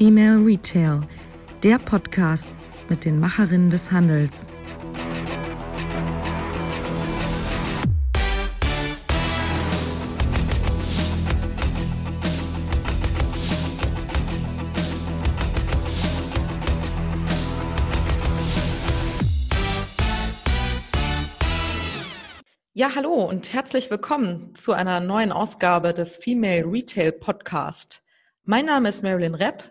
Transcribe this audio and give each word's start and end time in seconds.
Female 0.00 0.42
Retail, 0.42 1.02
der 1.62 1.78
Podcast 1.78 2.48
mit 2.88 3.04
den 3.04 3.20
Macherinnen 3.20 3.68
des 3.68 3.92
Handels. 3.92 4.48
Ja, 22.72 22.94
hallo 22.94 23.12
und 23.24 23.52
herzlich 23.52 23.90
willkommen 23.90 24.54
zu 24.54 24.72
einer 24.72 25.00
neuen 25.00 25.30
Ausgabe 25.30 25.92
des 25.92 26.16
Female 26.16 26.64
Retail 26.64 27.12
Podcast. 27.12 28.02
Mein 28.44 28.64
Name 28.64 28.88
ist 28.88 29.02
Marilyn 29.02 29.34
Repp 29.34 29.70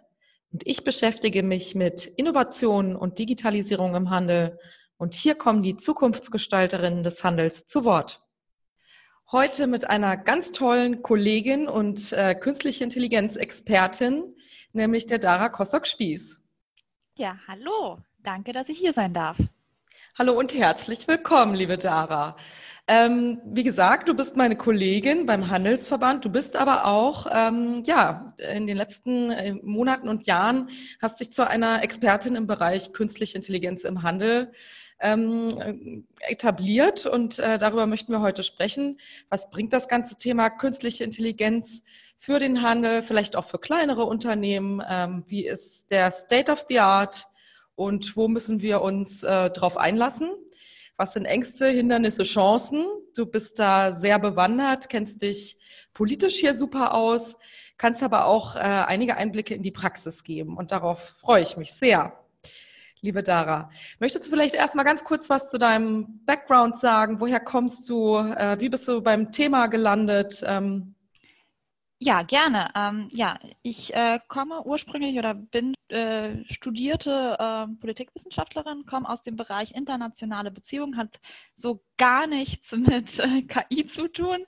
und 0.52 0.66
ich 0.66 0.84
beschäftige 0.84 1.44
mich 1.44 1.76
mit 1.76 2.05
Innovation 2.05 2.95
und 2.95 3.20
Digitalisierung 3.20 3.95
im 3.95 4.09
Handel. 4.09 4.58
Und 4.98 5.13
hier 5.13 5.35
kommen 5.35 5.63
die 5.63 5.77
Zukunftsgestalterinnen 5.77 7.03
des 7.03 7.23
Handels 7.23 7.66
zu 7.66 7.85
Wort. 7.85 8.22
Heute 9.31 9.67
mit 9.67 9.88
einer 9.88 10.17
ganz 10.17 10.52
tollen 10.52 11.03
Kollegin 11.03 11.67
und 11.67 12.12
äh, 12.13 12.34
künstliche 12.34 12.84
Intelligenz-Expertin, 12.84 14.35
nämlich 14.73 15.05
der 15.05 15.20
Dara 15.20 15.49
Kosok-Spieß. 15.49 16.41
Ja, 17.16 17.38
hallo. 17.47 18.00
Danke, 18.23 18.52
dass 18.52 18.70
ich 18.70 18.80
hier 18.80 18.91
sein 18.91 19.13
darf. 19.13 19.38
Hallo 20.22 20.38
und 20.38 20.54
herzlich 20.54 21.08
willkommen, 21.08 21.55
liebe 21.55 21.78
Dara. 21.78 22.36
Ähm, 22.90 23.40
wie 23.46 23.64
gesagt, 23.64 24.09
du 24.09 24.14
bist 24.14 24.36
meine 24.36 24.58
Kollegin 24.58 25.26
beim 25.26 25.50
Handelsverband. 25.50 26.26
Du 26.26 26.30
bist 26.30 26.58
aber 26.58 26.86
auch, 26.88 27.26
ähm, 27.32 27.84
ja, 27.86 28.34
in 28.38 28.68
den 28.68 28.76
letzten 28.76 29.32
äh, 29.32 29.54
Monaten 29.64 30.09
und 30.09 30.28
Jahren 30.28 30.68
hast 31.02 31.22
dich 31.22 31.32
zu 31.32 31.48
einer 31.48 31.84
Expertin 31.84 32.36
im 32.36 32.47
Bereich 32.47 32.92
künstliche 32.92 33.38
Intelligenz 33.38 33.86
im 33.86 34.03
Handel 34.03 34.52
ähm, 35.00 36.06
etabliert. 36.28 37.06
Und 37.06 37.40
äh, 37.40 37.58
darüber 37.58 37.88
möchten 37.88 38.12
wir 38.12 38.20
heute 38.20 38.44
sprechen. 38.44 39.00
Was 39.30 39.50
bringt 39.50 39.72
das 39.72 39.88
ganze 39.88 40.17
Thema 40.17 40.50
künstliche 40.50 41.06
Intelligenz 41.06 41.81
für 42.17 42.40
den 42.40 42.62
Handel, 42.62 43.03
vielleicht 43.03 43.38
auch 43.38 43.45
für 43.45 43.59
kleinere 43.59 44.03
Unternehmen? 44.03 44.84
Ähm, 44.86 45.23
wie 45.28 45.47
ist 45.47 45.92
der 45.92 46.12
State 46.12 46.52
of 46.52 46.66
the 46.67 46.80
Art? 46.80 47.28
Und 47.80 48.17
wo 48.17 48.27
müssen 48.27 48.59
wir 48.59 48.81
uns 48.81 49.23
äh, 49.23 49.49
darauf 49.52 49.77
einlassen? 49.77 50.31
Was 50.97 51.13
sind 51.13 51.23
Ängste, 51.23 51.69
Hindernisse, 51.69 52.23
Chancen? 52.23 52.85
Du 53.16 53.25
bist 53.25 53.58
da 53.58 53.94
sehr 53.94 54.19
bewandert, 54.19 54.89
kennst 54.89 55.22
dich 55.22 55.58
politisch 55.94 56.35
hier 56.35 56.55
super 56.55 56.94
aus, 56.94 57.38
kannst 57.77 58.03
aber 58.03 58.25
auch 58.25 58.57
äh, 58.57 58.59
einige 58.59 59.16
Einblicke 59.16 59.55
in 59.55 59.63
die 59.63 59.72
Praxis 59.72 60.25
geben. 60.25 60.57
Und 60.57 60.73
darauf 60.73 61.00
freue 61.19 61.41
ich 61.41 61.55
mich 61.55 61.72
sehr. 61.72 62.19
Liebe 63.00 63.23
Dara, 63.23 63.69
möchtest 64.00 64.25
du 64.25 64.30
vielleicht 64.30 64.55
erstmal 64.55 64.83
ganz 64.83 65.05
kurz 65.05 65.30
was 65.30 65.50
zu 65.50 65.57
deinem 65.57 66.19
Background 66.25 66.77
sagen? 66.77 67.22
Woher 67.22 67.39
kommst 67.39 67.89
du? 67.89 68.17
Äh, 68.17 68.59
wie 68.59 68.67
bist 68.67 68.89
du 68.89 69.02
beim 69.02 69.31
Thema 69.31 69.67
gelandet? 69.67 70.44
Ähm, 70.45 70.95
ja, 72.02 72.22
gerne. 72.23 72.72
Ähm, 72.75 73.09
ja, 73.11 73.38
ich 73.61 73.94
äh, 73.94 74.19
komme 74.30 74.64
ursprünglich 74.64 75.17
oder 75.17 75.33
bin 75.33 75.73
äh, 75.89 76.45
studierte 76.45 77.36
äh, 77.38 77.67
Politikwissenschaftlerin, 77.81 78.86
komme 78.86 79.09
aus 79.09 79.22
dem 79.22 79.36
Bereich 79.36 79.75
internationale 79.75 80.50
Beziehungen, 80.50 80.95
hat 80.97 81.19
so 81.53 81.83
gar 81.97 82.25
nichts 82.25 82.72
mit 82.78 83.19
äh, 83.19 83.41
KI 83.41 83.86
zu 83.86 84.08
tun, 84.08 84.45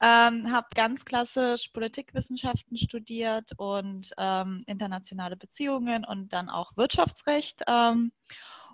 ähm, 0.00 0.50
habe 0.50 0.66
ganz 0.74 1.04
klassisch 1.04 1.68
Politikwissenschaften 1.68 2.76
studiert 2.76 3.52
und 3.58 4.12
ähm, 4.18 4.64
internationale 4.66 5.36
Beziehungen 5.36 6.04
und 6.04 6.32
dann 6.32 6.48
auch 6.48 6.76
Wirtschaftsrecht. 6.76 7.62
Ähm, 7.68 8.10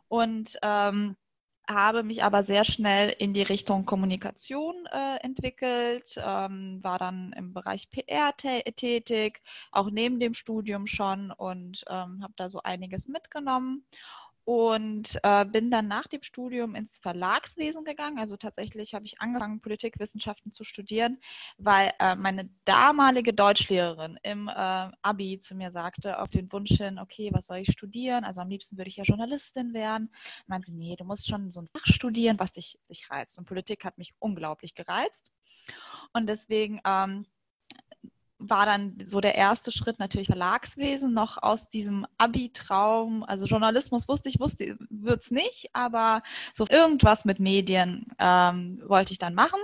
und 0.09 0.57
ähm, 0.63 1.17
habe 1.69 2.03
mich 2.03 2.23
aber 2.23 2.43
sehr 2.43 2.65
schnell 2.65 3.15
in 3.19 3.33
die 3.33 3.43
Richtung 3.43 3.87
Kommunikation 3.87 4.87
äh, 4.93 5.17
entwickelt, 5.23 6.15
ähm, 6.17 6.79
war 6.83 6.99
dann 6.99 7.33
im 7.37 7.55
Bereich 7.55 7.91
PR 7.91 8.37
tätig, 8.37 9.43
auch 9.73 9.91
neben 9.91 10.21
dem 10.21 10.35
Studium 10.35 10.87
schon 10.87 11.31
und 11.31 11.85
ähm, 11.89 12.23
habe 12.23 12.35
da 12.37 12.51
so 12.51 12.61
einiges 12.63 13.09
mitgenommen 13.09 13.85
und 14.45 15.19
äh, 15.23 15.45
bin 15.47 15.71
dann 15.71 15.89
nach 15.89 16.07
dem 16.07 16.23
Studium 16.23 16.75
ins 16.75 16.99
Verlagswesen 16.99 17.85
gegangen. 17.85 18.19
Also 18.19 18.37
tatsächlich 18.37 18.95
habe 18.95 19.07
ich 19.07 19.21
angefangen, 19.21 19.61
Politikwissenschaften 19.61 20.53
zu 20.53 20.65
studieren, 20.65 21.19
weil 21.57 21.93
äh, 21.99 22.15
meine 22.15 22.51
damalige 22.65 23.33
Deutschlehrerin 23.33 24.19
im 24.23 24.49
äh, 24.49 24.53
Abi 25.03 25.39
zu 25.39 25.55
mir 25.55 25.71
sagte, 25.71 26.19
auf 26.19 26.29
den 26.29 26.53
Wunsch 26.53 26.77
hin, 26.77 26.99
okay, 26.99 27.31
was 27.33 27.47
soll 27.47 27.59
ich 27.59 27.73
studieren? 27.73 28.25
Also 28.25 28.43
am 28.43 28.49
liebsten 28.49 28.77
würde 28.77 28.89
ich 28.89 28.97
ja 28.97 29.05
Journalistin 29.05 29.73
werden. 29.73 30.13
Meinte 30.47 30.75
nee, 30.75 30.95
du 30.97 31.05
musst 31.05 31.27
schon 31.27 31.51
so 31.51 31.61
ein 31.61 31.69
Fach 31.69 31.87
studieren, 31.87 32.39
was 32.39 32.53
dich, 32.53 32.79
dich 32.91 33.11
reizt. 33.11 33.39
Und 33.39 33.47
Politik 33.47 33.85
hat 33.85 33.97
mich 33.97 34.15
unglaublich 34.19 34.75
gereizt. 34.75 35.31
Und 36.13 36.27
deswegen 36.27 36.81
ähm, 36.85 37.27
war 38.39 38.67
dann 38.67 38.97
so 39.07 39.21
der 39.21 39.35
erste 39.35 39.73
Schritt 39.73 39.99
natürlich 39.99 40.29
Verlagswesen, 40.29 41.13
noch 41.13 41.43
aus 41.43 41.71
diesem 41.71 42.07
Abi-Traum. 42.19 43.23
Also 43.23 43.47
Journalismus 43.47 44.09
wusste 44.09 44.29
ich, 44.29 44.41
wusste, 44.41 44.77
es 45.19 45.31
nicht, 45.31 45.71
aber 45.73 46.23
so 46.53 46.67
irgendwas 46.69 47.25
mit 47.25 47.39
Medien 47.39 48.07
ähm, 48.19 48.83
wollte 48.87 49.13
ich 49.13 49.19
dann 49.19 49.35
machen 49.35 49.61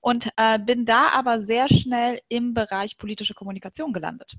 und 0.00 0.28
äh, 0.36 0.58
bin 0.58 0.84
da 0.84 1.08
aber 1.08 1.40
sehr 1.40 1.68
schnell 1.68 2.20
im 2.28 2.54
Bereich 2.54 2.98
politische 2.98 3.34
Kommunikation 3.34 3.92
gelandet. 3.92 4.36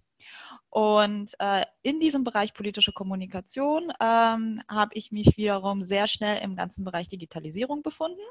Und 0.70 1.32
äh, 1.40 1.66
in 1.84 2.00
diesem 2.00 2.24
Bereich 2.24 2.54
politische 2.54 2.92
Kommunikation 2.92 3.94
ähm, 4.02 4.62
habe 4.70 4.92
ich 4.94 5.12
mich 5.12 5.38
wiederum 5.38 5.82
sehr 5.82 6.08
schnell 6.08 6.44
im 6.44 6.56
ganzen 6.56 6.84
Bereich 6.84 7.08
Digitalisierung 7.08 7.82
befunden 7.82 8.22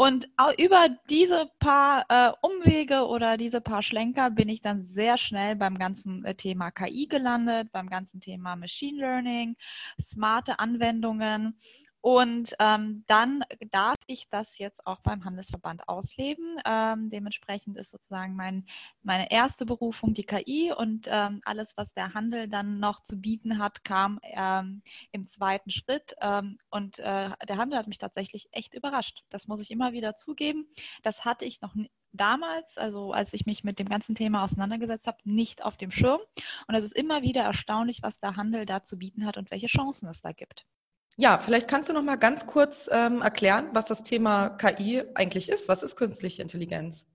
und 0.00 0.30
über 0.56 0.88
diese 1.10 1.50
paar 1.58 2.06
äh, 2.08 2.32
Umwege 2.40 3.06
oder 3.06 3.36
diese 3.36 3.60
paar 3.60 3.82
Schlenker 3.82 4.30
bin 4.30 4.48
ich 4.48 4.62
dann 4.62 4.82
sehr 4.82 5.18
schnell 5.18 5.56
beim 5.56 5.76
ganzen 5.76 6.24
äh, 6.24 6.34
Thema 6.34 6.70
KI 6.70 7.06
gelandet, 7.06 7.70
beim 7.70 7.90
ganzen 7.90 8.18
Thema 8.18 8.56
Machine 8.56 8.98
Learning, 8.98 9.56
smarte 10.00 10.58
Anwendungen 10.58 11.60
und 12.02 12.54
ähm, 12.58 13.04
dann 13.08 13.44
darf 13.70 13.96
ich 14.06 14.28
das 14.30 14.56
jetzt 14.58 14.86
auch 14.86 15.00
beim 15.00 15.24
Handelsverband 15.24 15.86
ausleben. 15.86 16.56
Ähm, 16.64 17.10
dementsprechend 17.10 17.76
ist 17.76 17.90
sozusagen 17.90 18.34
mein, 18.34 18.66
meine 19.02 19.30
erste 19.30 19.66
Berufung 19.66 20.14
die 20.14 20.24
KI 20.24 20.72
und 20.72 21.08
ähm, 21.10 21.42
alles, 21.44 21.76
was 21.76 21.92
der 21.92 22.14
Handel 22.14 22.48
dann 22.48 22.80
noch 22.80 23.02
zu 23.02 23.20
bieten 23.20 23.58
hat, 23.58 23.84
kam 23.84 24.18
ähm, 24.22 24.82
im 25.12 25.26
zweiten 25.26 25.70
Schritt. 25.70 26.14
Ähm, 26.22 26.58
und 26.70 26.98
äh, 27.00 27.30
der 27.46 27.56
Handel 27.58 27.78
hat 27.78 27.86
mich 27.86 27.98
tatsächlich 27.98 28.48
echt 28.52 28.72
überrascht. 28.72 29.22
Das 29.28 29.46
muss 29.46 29.60
ich 29.60 29.70
immer 29.70 29.92
wieder 29.92 30.14
zugeben. 30.16 30.68
Das 31.02 31.26
hatte 31.26 31.44
ich 31.44 31.60
noch 31.60 31.74
damals, 32.12 32.78
also 32.78 33.12
als 33.12 33.34
ich 33.34 33.44
mich 33.44 33.62
mit 33.62 33.78
dem 33.78 33.88
ganzen 33.90 34.14
Thema 34.14 34.42
auseinandergesetzt 34.44 35.06
habe, 35.06 35.18
nicht 35.24 35.62
auf 35.62 35.76
dem 35.76 35.90
Schirm. 35.90 36.20
Und 36.66 36.74
es 36.74 36.84
ist 36.84 36.96
immer 36.96 37.20
wieder 37.22 37.42
erstaunlich, 37.42 38.02
was 38.02 38.20
der 38.20 38.36
Handel 38.36 38.64
da 38.64 38.82
zu 38.82 38.96
bieten 38.96 39.26
hat 39.26 39.36
und 39.36 39.50
welche 39.50 39.66
Chancen 39.66 40.08
es 40.08 40.22
da 40.22 40.32
gibt. 40.32 40.66
Ja, 41.16 41.38
vielleicht 41.38 41.68
kannst 41.68 41.88
du 41.88 41.92
noch 41.92 42.02
mal 42.02 42.16
ganz 42.16 42.46
kurz 42.46 42.88
ähm, 42.90 43.20
erklären, 43.20 43.68
was 43.72 43.84
das 43.84 44.02
Thema 44.02 44.50
KI 44.50 45.02
eigentlich 45.14 45.48
ist. 45.50 45.68
Was 45.68 45.82
ist 45.82 45.96
künstliche 45.96 46.42
Intelligenz? 46.42 47.06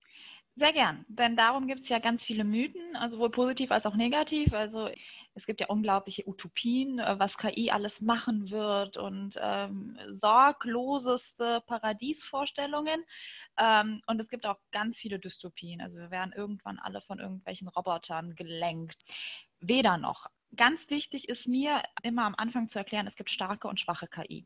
Sehr 0.58 0.72
gern, 0.72 1.06
denn 1.10 1.36
darum 1.36 1.68
gibt 1.68 1.82
es 1.82 1.90
ja 1.90 2.00
ganz 2.00 2.24
viele 2.24 2.46
Mythen, 2.46 2.96
also 2.96 3.18
sowohl 3.18 3.30
positiv 3.30 3.72
als 3.72 3.86
auch 3.86 3.96
negativ. 3.96 4.54
Also 4.54 4.90
es 5.34 5.46
gibt 5.46 5.60
ja 5.60 5.68
unglaubliche 5.68 6.26
Utopien, 6.30 7.00
äh, 7.00 7.20
was 7.20 7.38
KI 7.38 7.72
alles 7.72 8.00
machen 8.00 8.50
wird 8.52 8.96
und 8.96 9.38
ähm, 9.42 10.00
sorgloseste 10.12 11.62
Paradiesvorstellungen. 11.68 13.04
Ähm, 13.60 14.02
und 14.08 14.22
es 14.22 14.30
gibt 14.30 14.46
auch 14.46 14.58
ganz 14.72 14.98
viele 14.98 15.20
Dystopien. 15.20 15.82
Also 15.82 15.98
wir 15.98 16.10
werden 16.10 16.32
irgendwann 16.34 16.80
alle 16.80 17.02
von 17.02 17.20
irgendwelchen 17.20 17.68
Robotern 17.68 18.34
gelenkt. 18.36 18.98
Weder 19.60 19.98
noch. 19.98 20.28
Ganz 20.56 20.90
wichtig 20.90 21.28
ist 21.28 21.48
mir 21.48 21.82
immer 22.04 22.24
am 22.24 22.36
Anfang 22.36 22.68
zu 22.68 22.78
erklären, 22.78 23.08
es 23.08 23.16
gibt 23.16 23.30
starke 23.30 23.68
und 23.68 23.80
schwache 23.80 24.08
KI. 24.08 24.46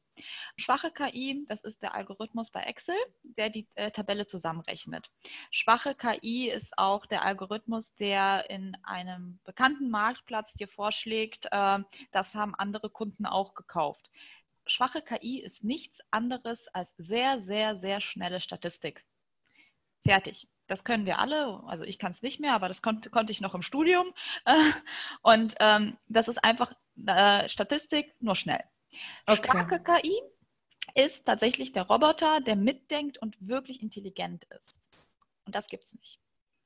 Schwache 0.56 0.92
KI, 0.92 1.46
das 1.48 1.64
ist 1.64 1.82
der 1.82 1.94
Algorithmus 1.94 2.52
bei 2.52 2.62
Excel, 2.62 2.96
der 3.24 3.50
die 3.50 3.68
äh, 3.76 3.92
Tabelle 3.92 4.26
zusammenrechnet. 4.26 5.12
Schwache 5.52 5.96
KI 5.96 6.50
ist 6.50 6.78
auch 6.78 7.06
der 7.06 7.24
Algorithmus, 7.24 7.94
der 7.96 8.50
in 8.50 8.76
einem 8.84 9.40
bekannten 9.44 9.90
Marktplatz 9.90 10.54
dir 10.54 10.68
vorschlägt, 10.68 11.48
äh, 11.52 11.80
das 12.12 12.34
haben 12.34 12.56
andere 12.56 12.90
Kunden 12.90 13.26
auch 13.26 13.54
gekauft. 13.54 14.10
Schwache 14.66 15.02
KI 15.02 15.42
ist 15.42 15.64
nichts 15.64 16.00
anderes 16.12 16.68
als 16.70 16.94
sehr, 16.98 17.40
sehr, 17.42 17.76
sehr 17.76 18.00
schnelle 18.02 18.40
Statistik. 18.40 19.06
Fertig. 20.06 20.48
Das 20.70 20.84
können 20.84 21.08
wir 21.08 21.18
alle. 21.20 21.62
Also 21.66 21.84
ich 21.84 21.98
kann 21.98 22.12
es 22.12 22.22
nicht 22.22 22.40
mehr, 22.40 22.54
aber 22.54 22.68
das 22.68 22.82
konnte, 22.82 23.10
konnte 23.10 23.32
ich 23.32 23.42
noch 23.42 23.56
im 23.56 23.64
Studium. 23.64 24.14
Und 25.24 25.56
ähm, 25.60 25.98
das 26.08 26.28
ist 26.28 26.44
einfach 26.44 26.72
äh, 27.08 27.50
Statistik, 27.50 28.14
nur 28.20 28.36
schnell. 28.36 28.64
Okay. 29.26 29.42
Starke 29.44 29.82
KI 29.82 30.22
ist 30.96 31.26
tatsächlich 31.26 31.72
der 31.72 31.84
Roboter, 31.84 32.40
der 32.40 32.56
mitdenkt 32.56 33.18
und 33.18 33.36
wirklich 33.40 33.82
intelligent 33.82 34.46
ist. 34.58 34.88
Und 35.46 35.56
das 35.56 35.68
gibt 35.68 35.86
es 35.86 35.94
nicht. 35.94 36.20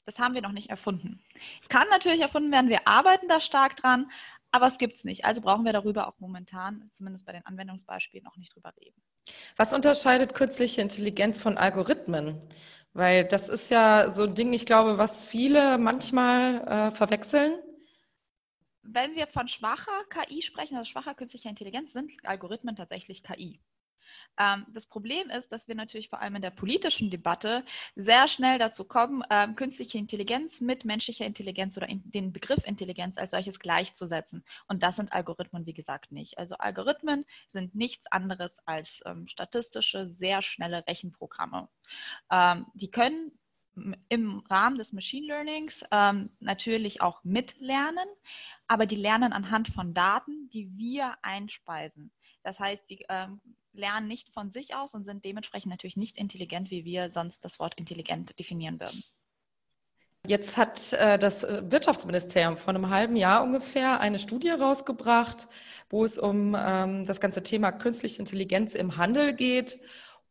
Das 0.06 0.20
haben 0.20 0.34
wir 0.34 0.42
noch 0.42 0.52
nicht 0.52 0.70
erfunden. 0.70 1.24
Kann 1.70 1.88
natürlich 1.90 2.22
erfunden 2.22 2.52
werden, 2.52 2.70
wir 2.70 2.88
arbeiten 2.88 3.30
da 3.30 3.40
stark 3.40 3.78
dran, 3.78 4.12
aber 4.52 4.68
es 4.68 4.78
gibt 4.78 4.98
es 4.98 5.04
nicht. 5.06 5.24
Also 5.24 5.42
brauchen 5.42 5.64
wir 5.64 5.74
darüber 5.74 6.08
auch 6.08 6.20
momentan, 6.20 6.90
zumindest 6.92 7.26
bei 7.26 7.32
den 7.32 7.46
Anwendungsbeispielen, 7.46 8.24
noch 8.24 8.36
nicht 8.36 8.54
drüber 8.54 8.74
reden. 8.80 9.02
Was 9.56 9.74
unterscheidet 9.74 10.34
künstliche 10.34 10.82
Intelligenz 10.82 11.42
von 11.42 11.58
Algorithmen? 11.58 12.40
Weil 12.94 13.26
das 13.26 13.50
ist 13.50 13.70
ja 13.72 14.12
so 14.12 14.24
ein 14.24 14.36
Ding, 14.36 14.54
ich 14.54 14.66
glaube, 14.66 14.98
was 14.98 15.26
viele 15.26 15.78
manchmal 15.78 16.62
äh, 16.68 16.92
verwechseln. 16.92 17.60
Wenn 18.84 19.16
wir 19.16 19.28
von 19.28 19.48
schwacher 19.48 20.04
KI 20.10 20.42
sprechen, 20.42 20.78
also 20.78 20.90
schwacher 20.90 21.16
künstlicher 21.16 21.50
Intelligenz, 21.50 21.94
sind 21.94 22.12
Algorithmen 22.24 22.76
tatsächlich 22.76 23.24
KI. 23.24 23.60
Ähm, 24.38 24.66
das 24.74 24.86
Problem 24.86 25.30
ist, 25.30 25.52
dass 25.52 25.68
wir 25.68 25.76
natürlich 25.76 26.10
vor 26.10 26.22
allem 26.22 26.36
in 26.36 26.42
der 26.42 26.50
politischen 26.52 27.10
Debatte 27.10 27.64
sehr 27.96 28.28
schnell 28.28 28.60
dazu 28.60 28.86
kommen, 28.86 29.24
ähm, 29.30 29.56
künstliche 29.56 29.98
Intelligenz 29.98 30.62
mit 30.62 30.86
menschlicher 30.86 31.26
Intelligenz 31.26 31.78
oder 31.78 31.90
in, 31.90 32.02
den 32.10 32.34
Begriff 32.34 32.66
Intelligenz 32.66 33.18
als 33.18 33.32
solches 33.32 33.60
gleichzusetzen. 33.60 34.44
Und 34.68 34.84
das 34.84 34.96
sind 34.96 35.14
Algorithmen, 35.14 35.66
wie 35.66 35.74
gesagt, 35.74 36.12
nicht. 36.12 36.38
Also 36.38 36.56
Algorithmen 36.56 37.26
sind 37.48 37.76
nichts 37.76 38.12
anderes 38.12 38.60
als 38.66 39.02
ähm, 39.06 39.28
statistische, 39.28 40.08
sehr 40.08 40.42
schnelle 40.42 40.86
Rechenprogramme. 40.88 41.70
Ähm, 42.32 42.66
die 42.74 42.92
können 42.92 43.32
im 44.10 44.44
Rahmen 44.50 44.78
des 44.78 44.94
Machine 44.94 45.28
Learnings 45.28 45.84
ähm, 45.92 46.30
natürlich 46.40 47.02
auch 47.02 47.24
mitlernen, 47.24 48.08
aber 48.68 48.86
die 48.86 48.96
lernen 48.96 49.34
anhand 49.34 49.68
von 49.68 49.94
Daten, 49.94 50.50
die 50.50 50.78
wir 50.78 51.16
einspeisen. 51.22 52.12
Das 52.44 52.60
heißt, 52.60 52.90
die 52.90 53.06
ähm, 53.10 53.42
lernen 53.74 54.08
nicht 54.08 54.30
von 54.30 54.52
sich 54.52 54.76
aus 54.76 54.94
und 54.94 55.04
sind 55.04 55.26
dementsprechend 55.26 55.72
natürlich 55.72 55.98
nicht 55.98 56.18
intelligent, 56.18 56.70
wie 56.72 56.86
wir 56.86 57.12
sonst 57.12 57.44
das 57.44 57.60
Wort 57.60 57.76
intelligent 57.76 58.38
definieren 58.38 58.80
würden. 58.80 59.04
Jetzt 60.26 60.56
hat 60.56 60.94
äh, 60.94 61.20
das 61.20 61.44
äh, 61.44 61.64
Wirtschaftsministerium 61.70 62.56
vor 62.56 62.74
einem 62.74 62.90
halben 62.90 63.18
Jahr 63.18 63.44
ungefähr 63.44 64.00
eine 64.00 64.20
Studie 64.20 64.52
rausgebracht, 64.52 65.50
wo 65.90 66.06
es 66.06 66.18
um 66.18 66.56
ähm, 66.58 67.04
das 67.04 67.20
ganze 67.20 67.44
Thema 67.44 67.74
künstliche 67.74 68.20
Intelligenz 68.20 68.74
im 68.74 68.96
Handel 68.96 69.34
geht. 69.34 69.82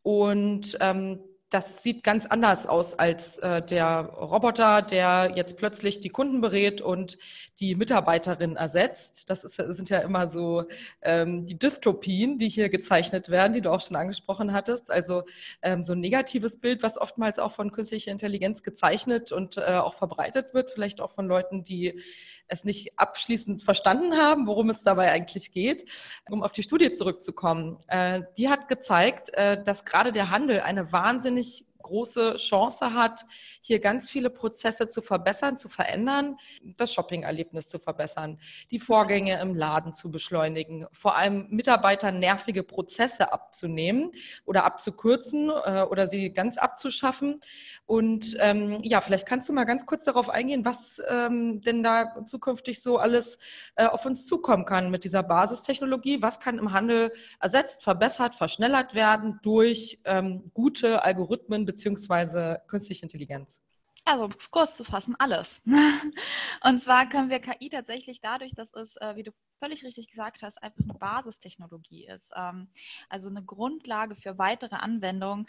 Und 0.01 0.77
ähm, 0.81 1.19
das 1.53 1.83
sieht 1.83 2.03
ganz 2.03 2.25
anders 2.25 2.65
aus 2.65 2.97
als 2.97 3.37
äh, 3.37 3.61
der 3.61 4.05
Roboter, 4.05 4.81
der 4.81 5.33
jetzt 5.35 5.55
plötzlich 5.55 5.99
die 5.99 6.09
Kunden 6.09 6.41
berät 6.41 6.81
und 6.81 7.19
die 7.59 7.75
Mitarbeiterin 7.75 8.55
ersetzt. 8.55 9.29
Das 9.29 9.43
ist, 9.43 9.57
sind 9.57 9.87
ja 9.89 9.99
immer 9.99 10.31
so 10.31 10.63
ähm, 11.03 11.45
die 11.45 11.59
Dystopien, 11.59 12.39
die 12.39 12.49
hier 12.49 12.69
gezeichnet 12.69 13.29
werden, 13.29 13.53
die 13.53 13.61
du 13.61 13.71
auch 13.71 13.81
schon 13.81 13.95
angesprochen 13.95 14.51
hattest. 14.51 14.89
Also 14.89 15.23
ähm, 15.61 15.83
so 15.83 15.93
ein 15.93 15.99
negatives 15.99 16.59
Bild, 16.59 16.81
was 16.81 16.97
oftmals 16.97 17.37
auch 17.37 17.51
von 17.51 17.71
künstlicher 17.71 18.11
Intelligenz 18.11 18.63
gezeichnet 18.63 19.31
und 19.31 19.57
äh, 19.57 19.75
auch 19.75 19.93
verbreitet 19.93 20.55
wird, 20.55 20.71
vielleicht 20.71 21.01
auch 21.01 21.13
von 21.13 21.27
Leuten, 21.27 21.63
die 21.63 22.01
es 22.47 22.63
nicht 22.63 22.97
abschließend 22.97 23.61
verstanden 23.61 24.17
haben, 24.17 24.47
worum 24.47 24.71
es 24.71 24.81
dabei 24.81 25.11
eigentlich 25.11 25.51
geht. 25.51 25.85
Um 26.29 26.41
auf 26.41 26.51
die 26.51 26.63
Studie 26.63 26.91
zurückzukommen, 26.91 27.77
äh, 27.89 28.21
die 28.37 28.49
hat 28.49 28.67
gezeigt, 28.67 29.29
äh, 29.35 29.61
dass 29.63 29.85
gerade 29.85 30.11
der 30.11 30.31
Handel 30.31 30.61
eine 30.61 30.91
wahnsinnig 30.91 31.42
durch 31.43 31.65
große 31.83 32.35
Chance 32.37 32.93
hat, 32.93 33.25
hier 33.61 33.79
ganz 33.79 34.09
viele 34.09 34.29
Prozesse 34.29 34.89
zu 34.89 35.01
verbessern, 35.01 35.57
zu 35.57 35.69
verändern, 35.69 36.37
das 36.63 36.91
Shopping-Erlebnis 36.91 37.67
zu 37.67 37.79
verbessern, 37.79 38.39
die 38.71 38.79
Vorgänge 38.79 39.39
im 39.39 39.55
Laden 39.55 39.93
zu 39.93 40.09
beschleunigen, 40.09 40.87
vor 40.91 41.15
allem 41.15 41.47
Mitarbeitern 41.49 42.19
nervige 42.19 42.63
Prozesse 42.63 43.31
abzunehmen 43.31 44.11
oder 44.45 44.63
abzukürzen 44.63 45.49
äh, 45.49 45.83
oder 45.83 46.07
sie 46.07 46.31
ganz 46.31 46.57
abzuschaffen. 46.57 47.39
Und 47.85 48.35
ähm, 48.39 48.79
ja, 48.81 49.01
vielleicht 49.01 49.27
kannst 49.27 49.49
du 49.49 49.53
mal 49.53 49.65
ganz 49.65 49.85
kurz 49.85 50.05
darauf 50.05 50.29
eingehen, 50.29 50.65
was 50.65 51.01
ähm, 51.09 51.61
denn 51.61 51.83
da 51.83 52.25
zukünftig 52.25 52.81
so 52.81 52.97
alles 52.97 53.37
äh, 53.75 53.85
auf 53.85 54.05
uns 54.05 54.25
zukommen 54.25 54.65
kann 54.65 54.89
mit 54.89 55.03
dieser 55.03 55.23
Basistechnologie. 55.23 56.21
Was 56.21 56.39
kann 56.39 56.57
im 56.57 56.71
Handel 56.71 57.11
ersetzt, 57.39 57.83
verbessert, 57.83 58.35
verschnellert 58.35 58.93
werden 58.93 59.39
durch 59.43 59.99
ähm, 60.05 60.51
gute 60.53 61.03
Algorithmen, 61.03 61.65
beziehungsweise 61.73 62.61
künstliche 62.67 63.03
Intelligenz? 63.03 63.61
Also, 64.05 64.29
kurz 64.51 64.75
zu 64.75 64.83
fassen, 64.83 65.15
alles. 65.17 65.61
Und 66.63 66.79
zwar 66.81 67.07
können 67.07 67.29
wir 67.29 67.39
KI 67.39 67.69
tatsächlich 67.69 68.19
dadurch, 68.19 68.53
dass 68.53 68.73
es, 68.73 68.97
äh, 68.97 69.15
wie 69.15 69.23
du 69.23 69.31
völlig 69.59 69.85
richtig 69.85 70.09
gesagt 70.09 70.41
hast, 70.41 70.61
einfach 70.61 70.83
eine 70.83 70.93
Basistechnologie 70.93 72.07
ist, 72.07 72.31
ähm, 72.35 72.67
also 73.07 73.29
eine 73.29 73.43
Grundlage 73.43 74.15
für 74.15 74.37
weitere 74.37 74.75
Anwendungen, 74.75 75.47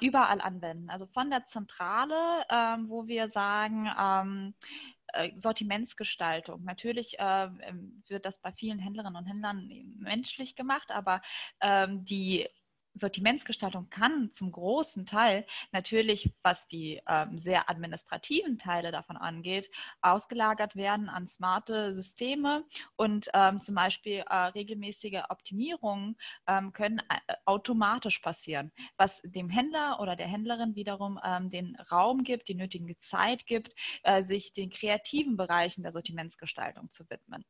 überall 0.00 0.40
anwenden. 0.40 0.90
Also 0.90 1.06
von 1.06 1.30
der 1.30 1.46
Zentrale, 1.46 2.44
ähm, 2.50 2.88
wo 2.88 3.06
wir 3.06 3.28
sagen, 3.28 3.88
ähm, 3.96 4.54
äh, 5.12 5.30
Sortimentsgestaltung. 5.36 6.64
Natürlich 6.64 7.12
wird 7.12 8.26
das 8.26 8.40
bei 8.40 8.52
vielen 8.52 8.80
Händlerinnen 8.80 9.16
und 9.16 9.26
Händlern 9.26 9.68
menschlich 10.00 10.56
gemacht, 10.56 10.90
aber 10.90 11.22
die 11.88 12.48
Sortimentsgestaltung 12.98 13.88
kann 13.90 14.30
zum 14.30 14.52
großen 14.52 15.06
Teil 15.06 15.46
natürlich, 15.72 16.32
was 16.42 16.68
die 16.68 17.00
ähm, 17.08 17.38
sehr 17.38 17.70
administrativen 17.70 18.58
Teile 18.58 18.92
davon 18.92 19.16
angeht, 19.16 19.70
ausgelagert 20.02 20.76
werden 20.76 21.08
an 21.08 21.26
smarte 21.26 21.94
Systeme 21.94 22.64
und 22.96 23.28
ähm, 23.34 23.60
zum 23.60 23.74
Beispiel 23.74 24.24
äh, 24.28 24.34
regelmäßige 24.34 25.22
Optimierungen 25.28 26.16
ähm, 26.46 26.72
können 26.72 27.00
äh, 27.08 27.34
automatisch 27.44 28.18
passieren, 28.18 28.72
was 28.96 29.20
dem 29.24 29.48
Händler 29.48 30.00
oder 30.00 30.16
der 30.16 30.26
Händlerin 30.26 30.74
wiederum 30.74 31.18
ähm, 31.24 31.50
den 31.50 31.76
Raum 31.90 32.24
gibt, 32.24 32.48
die 32.48 32.54
nötige 32.54 32.98
Zeit 33.00 33.46
gibt, 33.46 33.74
äh, 34.02 34.22
sich 34.22 34.52
den 34.52 34.70
kreativen 34.70 35.36
Bereichen 35.36 35.82
der 35.82 35.92
Sortimentsgestaltung 35.92 36.90
zu 36.90 37.08
widmen. 37.10 37.44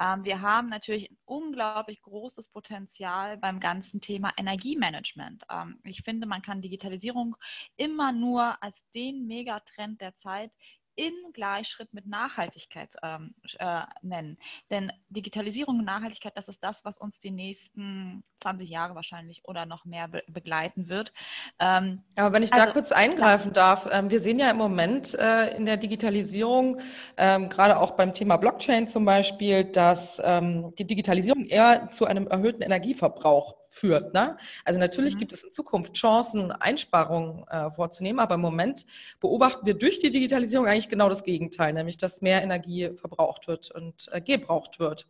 Ähm, 0.00 0.24
wir 0.24 0.40
haben 0.40 0.68
natürlich 0.68 1.10
ein 1.10 1.18
unglaublich 1.24 2.02
großes 2.02 2.48
Potenzial 2.48 3.38
beim 3.38 3.60
ganzen 3.60 4.00
Thema 4.00 4.32
Energiemanagement. 4.36 4.89
Management. 4.90 5.44
Ähm, 5.50 5.78
ich 5.84 6.02
finde, 6.02 6.26
man 6.26 6.42
kann 6.42 6.62
Digitalisierung 6.62 7.36
immer 7.76 8.12
nur 8.12 8.62
als 8.62 8.82
den 8.94 9.26
Megatrend 9.26 10.00
der 10.00 10.16
Zeit 10.16 10.50
in 10.96 11.14
Gleichschritt 11.32 11.94
mit 11.94 12.06
Nachhaltigkeit 12.06 12.90
ähm, 13.02 13.34
äh, 13.58 13.82
nennen. 14.02 14.36
Denn 14.70 14.92
Digitalisierung 15.08 15.78
und 15.78 15.84
Nachhaltigkeit, 15.84 16.36
das 16.36 16.48
ist 16.48 16.62
das, 16.62 16.84
was 16.84 16.98
uns 16.98 17.20
die 17.20 17.30
nächsten 17.30 18.22
20 18.42 18.68
Jahre 18.68 18.94
wahrscheinlich 18.94 19.40
oder 19.44 19.64
noch 19.64 19.86
mehr 19.86 20.08
be 20.08 20.22
begleiten 20.28 20.88
wird. 20.88 21.12
Ähm, 21.58 22.02
Aber 22.16 22.34
wenn 22.34 22.42
ich 22.42 22.52
also, 22.52 22.66
da 22.66 22.72
kurz 22.72 22.92
eingreifen 22.92 23.54
darf, 23.54 23.88
ähm, 23.90 24.10
wir 24.10 24.20
sehen 24.20 24.38
ja 24.38 24.50
im 24.50 24.58
Moment 24.58 25.14
äh, 25.14 25.56
in 25.56 25.64
der 25.64 25.78
Digitalisierung, 25.78 26.80
ähm, 27.16 27.48
gerade 27.48 27.78
auch 27.78 27.92
beim 27.92 28.12
Thema 28.12 28.36
Blockchain 28.36 28.86
zum 28.86 29.06
Beispiel, 29.06 29.64
dass 29.64 30.20
ähm, 30.22 30.74
die 30.76 30.86
Digitalisierung 30.86 31.46
eher 31.46 31.90
zu 31.90 32.04
einem 32.04 32.26
erhöhten 32.26 32.62
Energieverbrauch 32.62 33.59
führt. 33.70 34.12
Ne? 34.12 34.36
Also 34.64 34.78
natürlich 34.78 35.14
mhm. 35.14 35.20
gibt 35.20 35.32
es 35.32 35.42
in 35.44 35.52
Zukunft 35.52 35.94
Chancen, 35.94 36.52
Einsparungen 36.52 37.46
äh, 37.48 37.70
vorzunehmen, 37.70 38.18
aber 38.18 38.34
im 38.34 38.40
Moment 38.40 38.84
beobachten 39.20 39.64
wir 39.64 39.74
durch 39.74 40.00
die 40.00 40.10
Digitalisierung 40.10 40.66
eigentlich 40.66 40.88
genau 40.88 41.08
das 41.08 41.22
Gegenteil, 41.22 41.72
nämlich 41.72 41.96
dass 41.96 42.20
mehr 42.20 42.42
Energie 42.42 42.90
verbraucht 42.96 43.48
wird 43.48 43.70
und 43.70 44.08
äh, 44.12 44.20
gebraucht 44.20 44.80
wird. 44.80 45.06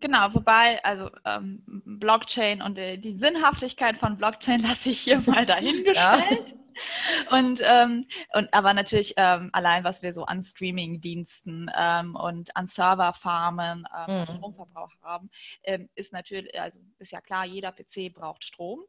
Genau, 0.00 0.34
wobei, 0.34 0.82
also 0.82 1.10
ähm, 1.24 1.62
Blockchain 1.66 2.60
und 2.60 2.76
äh, 2.76 2.98
die 2.98 3.16
Sinnhaftigkeit 3.16 3.96
von 3.98 4.16
Blockchain 4.16 4.60
lasse 4.68 4.90
ich 4.90 5.00
hier 5.00 5.22
mal 5.24 5.46
dahingestellt. 5.46 6.56
Und, 7.30 7.62
ähm, 7.64 8.06
und 8.34 8.52
aber 8.52 8.74
natürlich 8.74 9.14
ähm, 9.16 9.50
allein, 9.52 9.84
was 9.84 10.02
wir 10.02 10.12
so 10.12 10.24
an 10.24 10.42
Streaming-Diensten 10.42 11.70
ähm, 11.76 12.14
und 12.14 12.54
an 12.56 12.68
Serverfarmen 12.68 13.86
ähm, 14.06 14.20
mhm. 14.20 14.26
Stromverbrauch 14.26 14.92
haben, 15.02 15.30
ähm, 15.62 15.88
ist 15.94 16.12
natürlich, 16.12 16.58
also 16.60 16.78
ist 16.98 17.12
ja 17.12 17.20
klar, 17.20 17.44
jeder 17.46 17.72
PC 17.72 18.12
braucht 18.12 18.44
Strom. 18.44 18.80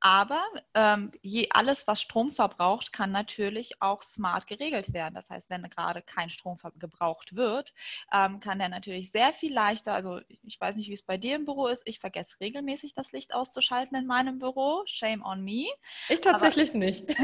Aber 0.00 0.42
ähm, 0.74 1.12
je, 1.22 1.48
alles, 1.50 1.86
was 1.86 2.00
Strom 2.00 2.32
verbraucht, 2.32 2.92
kann 2.92 3.10
natürlich 3.10 3.80
auch 3.80 4.02
smart 4.02 4.46
geregelt 4.46 4.92
werden. 4.92 5.14
Das 5.14 5.30
heißt, 5.30 5.50
wenn 5.50 5.62
gerade 5.70 6.02
kein 6.02 6.30
Strom 6.30 6.58
gebraucht 6.78 7.34
wird, 7.34 7.72
kann 8.10 8.58
der 8.58 8.68
natürlich 8.68 9.10
sehr 9.10 9.32
viel 9.32 9.52
leichter, 9.52 9.92
also 9.92 10.20
ich 10.42 10.60
weiß 10.60 10.76
nicht, 10.76 10.88
wie 10.88 10.94
es 10.94 11.02
bei 11.02 11.16
dir 11.16 11.36
im 11.36 11.44
Büro 11.44 11.66
ist, 11.66 11.82
ich 11.86 12.00
vergesse 12.00 12.38
regelmäßig 12.40 12.94
das 12.94 13.12
Licht 13.12 13.34
auszuschalten 13.34 13.96
in 13.96 14.06
meinem 14.06 14.38
Büro. 14.38 14.82
Shame 14.86 15.22
on 15.22 15.42
me. 15.42 15.66
Ich 16.08 16.20
tatsächlich 16.20 16.70
aber, 16.70 16.78
nicht. 16.78 17.06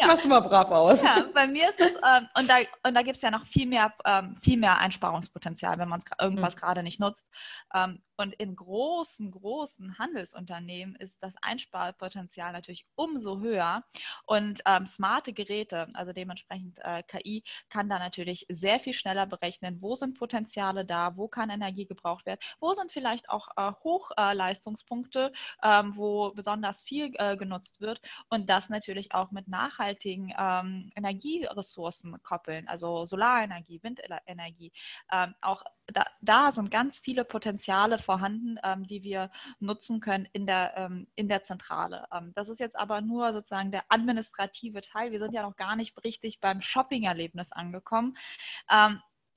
ja. 0.00 0.16
Du 0.16 0.28
mal 0.28 0.40
brav 0.40 0.70
aus. 0.70 1.02
Ja, 1.02 1.24
bei 1.32 1.46
mir 1.46 1.68
ist 1.68 1.80
das, 1.80 1.92
ähm, 1.94 2.28
und 2.38 2.48
da, 2.48 2.56
und 2.82 2.94
da 2.94 3.02
gibt 3.02 3.16
es 3.16 3.22
ja 3.22 3.30
noch 3.30 3.46
viel 3.46 3.66
mehr, 3.66 3.92
ähm, 4.04 4.36
viel 4.36 4.58
mehr 4.58 4.78
Einsparungspotenzial, 4.78 5.78
wenn 5.78 5.88
man 5.88 6.02
irgendwas 6.20 6.54
mhm. 6.54 6.60
gerade 6.60 6.82
nicht 6.82 7.00
nutzt. 7.00 7.28
Ähm, 7.74 8.02
und 8.16 8.34
in 8.34 8.54
großen, 8.54 9.30
großen 9.30 9.98
Handelsunternehmen 9.98 10.94
ist 10.96 11.18
das 11.20 11.34
Einsparpotenzial 11.42 12.52
natürlich 12.52 12.86
umso 12.94 13.40
höher. 13.40 13.82
Und 14.26 14.60
ähm, 14.66 14.86
smarte 14.86 15.32
Geräte, 15.32 15.88
also 15.94 16.12
dementsprechend 16.12 16.78
äh, 16.82 17.02
KI, 17.02 17.42
kann 17.70 17.88
da 17.88 17.98
natürlich 17.98 18.46
sehr 18.48 18.78
viel 18.78 18.92
schneller 18.92 19.26
berechnen, 19.26 19.78
wo 19.80 19.96
sind 19.96 20.16
Potenziale 20.18 20.84
da, 20.84 21.16
wo 21.16 21.26
kann 21.26 21.50
Energie 21.50 21.86
gebraucht 21.86 22.24
werden, 22.26 22.40
wo 22.60 22.72
sind 22.74 22.92
vielleicht 22.92 23.28
auch 23.30 23.48
äh, 23.56 23.72
Hochleistungspunkte, 23.82 25.32
äh, 25.62 25.82
wo 25.94 26.30
besonders 26.30 26.82
viel 26.82 27.12
äh, 27.14 27.36
genutzt 27.36 27.80
wird. 27.80 28.00
Und 28.28 28.48
das 28.48 28.68
natürlich 28.68 29.12
auch 29.12 29.32
mit 29.32 29.48
Nachhaltigkeit 29.48 29.83
nachhaltigen 29.84 30.32
ähm, 30.38 30.90
Energieressourcen 30.96 32.22
koppeln, 32.22 32.68
also 32.68 33.04
Solarenergie, 33.04 33.82
Windenergie. 33.82 34.72
Ähm, 35.12 35.34
auch 35.40 35.62
da, 35.86 36.04
da, 36.22 36.50
sind 36.50 36.70
ganz 36.70 36.98
viele 36.98 37.24
Potenziale 37.24 37.98
vorhanden, 37.98 38.58
ähm, 38.62 38.86
die 38.86 39.02
wir 39.02 39.30
nutzen 39.60 40.00
können 40.00 40.26
in 40.32 40.46
der, 40.46 40.74
ähm, 40.76 41.06
in 41.14 41.28
der 41.28 41.42
Zentrale. 41.42 42.06
Ähm, 42.12 42.32
das 42.34 42.48
ist 42.48 42.60
jetzt 42.60 42.78
aber 42.78 43.00
nur 43.00 43.32
sozusagen 43.32 43.70
der 43.70 43.84
administrative 43.88 44.80
Teil. 44.80 45.12
Wir 45.12 45.18
sind 45.18 45.34
ja 45.34 45.42
noch 45.42 45.56
gar 45.56 45.76
nicht 45.76 46.02
richtig 46.04 46.40
beim 46.40 46.60
Shopping-Erlebnis 46.60 47.52
angekommen. 47.52 48.16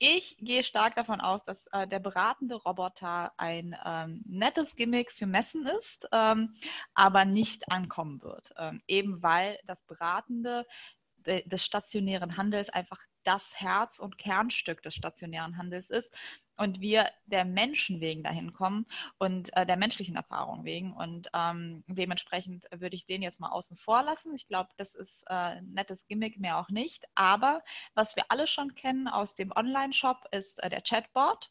Ich 0.00 0.36
gehe 0.38 0.62
stark 0.62 0.94
davon 0.94 1.20
aus, 1.20 1.42
dass 1.42 1.66
äh, 1.72 1.88
der 1.88 1.98
beratende 1.98 2.54
Roboter 2.54 3.32
ein 3.36 3.76
ähm, 3.84 4.22
nettes 4.26 4.76
Gimmick 4.76 5.10
für 5.10 5.26
Messen 5.26 5.66
ist, 5.66 6.08
ähm, 6.12 6.54
aber 6.94 7.24
nicht 7.24 7.70
ankommen 7.72 8.22
wird. 8.22 8.52
Ähm, 8.56 8.80
eben 8.86 9.20
weil 9.24 9.58
das 9.66 9.82
Beratende 9.82 10.60
de 10.60 10.97
des 11.26 11.64
stationären 11.64 12.36
Handels 12.36 12.70
einfach 12.70 13.00
das 13.24 13.60
Herz 13.60 13.98
und 13.98 14.16
Kernstück 14.16 14.82
des 14.82 14.94
stationären 14.94 15.58
Handels 15.58 15.90
ist 15.90 16.14
und 16.56 16.80
wir 16.80 17.10
der 17.26 17.44
Menschen 17.44 18.00
wegen 18.00 18.22
dahin 18.22 18.52
kommen 18.52 18.86
und 19.18 19.54
äh, 19.56 19.66
der 19.66 19.76
menschlichen 19.76 20.16
Erfahrung 20.16 20.64
wegen. 20.64 20.92
Und 20.92 21.28
ähm, 21.34 21.84
dementsprechend 21.86 22.66
würde 22.74 22.96
ich 22.96 23.06
den 23.06 23.22
jetzt 23.22 23.40
mal 23.40 23.50
außen 23.50 23.76
vor 23.76 24.02
lassen. 24.02 24.34
Ich 24.34 24.48
glaube, 24.48 24.70
das 24.76 24.94
ist 24.94 25.24
äh, 25.28 25.34
ein 25.34 25.72
nettes 25.72 26.06
Gimmick, 26.06 26.38
mehr 26.38 26.58
auch 26.58 26.68
nicht. 26.70 27.04
Aber 27.14 27.62
was 27.94 28.16
wir 28.16 28.24
alle 28.30 28.46
schon 28.46 28.74
kennen 28.74 29.08
aus 29.08 29.34
dem 29.34 29.52
Online-Shop 29.54 30.24
ist 30.32 30.62
äh, 30.62 30.70
der 30.70 30.82
Chatbot. 30.82 31.50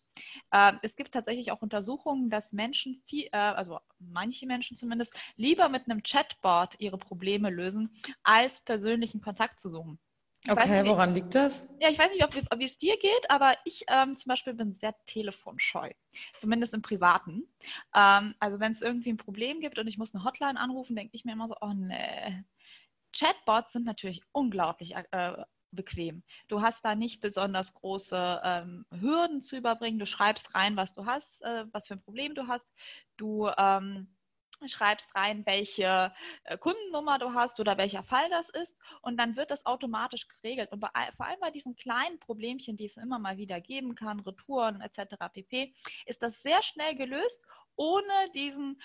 Äh, 0.52 0.74
es 0.82 0.96
gibt 0.96 1.14
tatsächlich 1.14 1.52
auch 1.52 1.62
Untersuchungen, 1.62 2.30
dass 2.30 2.54
Menschen, 2.54 3.02
viel, 3.06 3.26
äh, 3.32 3.38
also 3.38 3.80
manche 4.00 4.46
Menschen 4.46 4.78
zumindest, 4.78 5.18
lieber 5.36 5.70
mit 5.70 5.86
einem 5.86 6.04
Chatbot 6.04 6.76
ihre 6.80 6.98
Probleme 6.98 7.50
lösen, 7.50 7.96
als 8.24 8.60
persönlichen 8.64 9.22
Kontakt 9.22 9.60
zu 9.60 9.70
suchen. 9.70 10.00
Okay, 10.50 10.82
nicht, 10.82 10.90
woran 10.90 11.14
liegt 11.14 11.36
das? 11.36 11.68
Ja, 11.80 11.90
ich 11.90 12.00
weiß 12.00 12.12
nicht, 12.12 12.24
ob, 12.24 12.36
ob 12.36 12.62
es 12.62 12.78
dir 12.78 12.98
geht, 12.98 13.30
aber 13.30 13.56
ich 13.66 13.84
ähm, 13.88 14.16
zum 14.16 14.30
Beispiel 14.30 14.54
bin 14.54 14.74
sehr 14.74 14.96
telefonscheu, 15.06 15.92
zumindest 16.40 16.74
im 16.74 16.82
Privaten. 16.82 17.44
Ähm, 17.94 18.34
also 18.40 18.60
wenn 18.60 18.72
es 18.72 18.82
irgendwie 18.82 19.12
ein 19.12 19.18
Problem 19.18 19.60
gibt 19.60 19.78
und 19.78 19.88
ich 19.88 19.98
muss 19.98 20.14
eine 20.14 20.24
Hotline 20.24 20.60
anrufen, 20.60 20.96
denke 20.96 21.16
ich 21.16 21.26
mir 21.26 21.34
immer 21.34 21.48
so, 21.48 21.56
oh 21.62 21.74
nee. 21.74 22.44
Chatbots 23.14 23.74
sind 23.74 23.86
natürlich 23.86 24.22
unglaublich 24.32 24.96
äh, 24.96 25.44
bequem. 25.78 26.24
Du 26.50 26.62
hast 26.62 26.84
da 26.84 26.96
nicht 26.96 27.22
besonders 27.22 27.74
große 27.74 28.42
ähm, 28.44 28.86
Hürden 28.92 29.42
zu 29.42 29.56
überbringen. 29.56 30.00
Du 30.00 30.06
schreibst 30.06 30.54
rein, 30.54 30.76
was 30.76 30.94
du 30.94 31.06
hast, 31.06 31.42
äh, 31.44 31.64
was 31.72 31.88
für 31.88 31.94
ein 31.94 32.02
Problem 32.02 32.36
du 32.36 32.48
hast. 32.48 32.68
Du 33.16 33.50
ähm, 33.58 34.10
schreibst 34.66 35.14
rein, 35.16 35.46
welche 35.46 36.12
äh, 36.44 36.58
Kundennummer 36.58 37.20
du 37.20 37.34
hast 37.34 37.60
oder 37.60 37.78
welcher 37.78 38.04
Fall 38.04 38.30
das 38.30 38.50
ist 38.50 38.76
und 39.02 39.18
dann 39.18 39.36
wird 39.36 39.52
das 39.52 39.66
automatisch 39.66 40.28
geregelt. 40.28 40.72
Und 40.72 40.80
bei, 40.80 40.90
vor 41.16 41.28
allem 41.28 41.40
bei 41.40 41.52
diesen 41.52 41.76
kleinen 41.76 42.20
Problemchen, 42.20 42.78
die 42.78 42.86
es 42.86 42.98
immer 42.98 43.20
mal 43.20 43.38
wieder 43.38 43.62
geben 43.62 43.96
kann, 43.96 44.20
Retouren 44.20 44.82
etc. 44.82 45.16
pp, 45.32 45.74
ist 46.06 46.24
das 46.24 46.42
sehr 46.42 46.62
schnell 46.64 46.96
gelöst, 46.96 47.44
ohne 47.76 48.32
diesen 48.34 48.82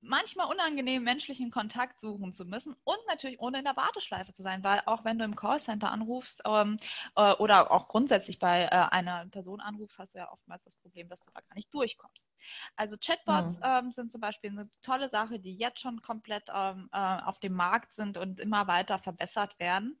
manchmal 0.00 0.46
unangenehmen 0.46 1.04
menschlichen 1.04 1.50
Kontakt 1.50 2.00
suchen 2.00 2.32
zu 2.32 2.44
müssen 2.44 2.76
und 2.84 2.98
natürlich 3.08 3.40
ohne 3.40 3.58
in 3.58 3.64
der 3.64 3.76
Warteschleife 3.76 4.32
zu 4.32 4.42
sein, 4.42 4.62
weil 4.62 4.82
auch 4.86 5.04
wenn 5.04 5.18
du 5.18 5.24
im 5.24 5.36
Callcenter 5.36 5.90
anrufst 5.90 6.42
ähm, 6.44 6.78
äh, 7.16 7.32
oder 7.34 7.70
auch 7.70 7.88
grundsätzlich 7.88 8.38
bei 8.38 8.64
äh, 8.64 8.68
einer 8.68 9.26
Person 9.26 9.60
anrufst, 9.60 9.98
hast 9.98 10.14
du 10.14 10.18
ja 10.18 10.30
oftmals 10.30 10.64
das 10.64 10.76
Problem, 10.76 11.08
dass 11.08 11.22
du 11.22 11.30
da 11.32 11.40
gar 11.40 11.54
nicht 11.54 11.72
durchkommst. 11.74 12.28
Also 12.76 12.96
Chatbots 12.96 13.58
ja. 13.62 13.80
ähm, 13.80 13.92
sind 13.92 14.10
zum 14.12 14.20
Beispiel 14.20 14.50
eine 14.50 14.70
tolle 14.82 15.08
Sache, 15.08 15.40
die 15.40 15.56
jetzt 15.56 15.80
schon 15.80 16.00
komplett 16.02 16.48
ähm, 16.54 16.88
äh, 16.92 16.98
auf 17.22 17.40
dem 17.40 17.54
Markt 17.54 17.92
sind 17.92 18.16
und 18.16 18.40
immer 18.40 18.66
weiter 18.68 18.98
verbessert 18.98 19.58
werden. 19.58 20.00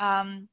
Ähm, 0.00 0.48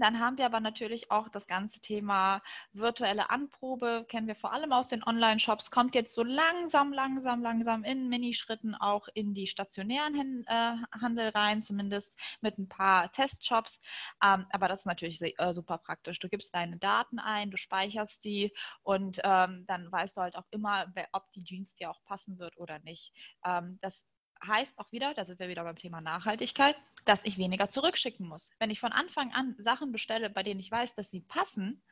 dann 0.00 0.20
haben 0.20 0.38
wir 0.38 0.46
aber 0.46 0.60
natürlich 0.60 1.10
auch 1.10 1.28
das 1.28 1.46
ganze 1.46 1.80
Thema 1.80 2.42
virtuelle 2.72 3.30
Anprobe, 3.30 4.04
kennen 4.08 4.26
wir 4.26 4.36
vor 4.36 4.52
allem 4.52 4.72
aus 4.72 4.88
den 4.88 5.02
Online-Shops, 5.02 5.70
kommt 5.70 5.94
jetzt 5.94 6.14
so 6.14 6.22
langsam, 6.22 6.92
langsam, 6.92 7.42
langsam 7.42 7.84
in 7.84 8.08
Minischritten 8.08 8.74
auch 8.74 9.08
in 9.14 9.34
die 9.34 9.46
stationären 9.46 10.44
äh, 10.46 10.76
Handel 11.00 11.28
rein, 11.30 11.62
zumindest 11.62 12.18
mit 12.40 12.58
ein 12.58 12.68
paar 12.68 13.10
Testshops. 13.12 13.80
Ähm, 14.22 14.46
aber 14.50 14.68
das 14.68 14.80
ist 14.80 14.86
natürlich 14.86 15.22
äh, 15.22 15.54
super 15.54 15.78
praktisch. 15.78 16.18
Du 16.18 16.28
gibst 16.28 16.54
deine 16.54 16.76
Daten 16.76 17.18
ein, 17.18 17.50
du 17.50 17.56
speicherst 17.56 18.24
die 18.24 18.52
und 18.82 19.20
ähm, 19.24 19.64
dann 19.66 19.90
weißt 19.90 20.16
du 20.16 20.20
halt 20.22 20.36
auch 20.36 20.46
immer, 20.50 20.92
ob 21.12 21.30
die 21.32 21.44
Jeans 21.44 21.74
dir 21.74 21.90
auch 21.90 22.02
passen 22.04 22.38
wird 22.38 22.56
oder 22.58 22.78
nicht. 22.80 23.12
Ähm, 23.44 23.78
das 23.80 24.06
heißt 24.46 24.78
auch 24.78 24.90
wieder, 24.92 25.14
da 25.14 25.24
sind 25.24 25.38
wir 25.38 25.48
wieder 25.48 25.64
beim 25.64 25.76
Thema 25.76 26.00
Nachhaltigkeit, 26.00 26.76
dass 27.04 27.24
ich 27.24 27.38
weniger 27.38 27.70
zurückschicken 27.70 28.26
muss. 28.26 28.50
Wenn 28.58 28.70
ich 28.70 28.80
von 28.80 28.92
Anfang 28.92 29.32
an 29.32 29.54
Sachen 29.58 29.92
bestelle, 29.92 30.30
bei 30.30 30.42
denen 30.42 30.60
ich 30.60 30.70
weiß, 30.70 30.94
dass 30.94 31.10
sie 31.10 31.20
passen, 31.20 31.82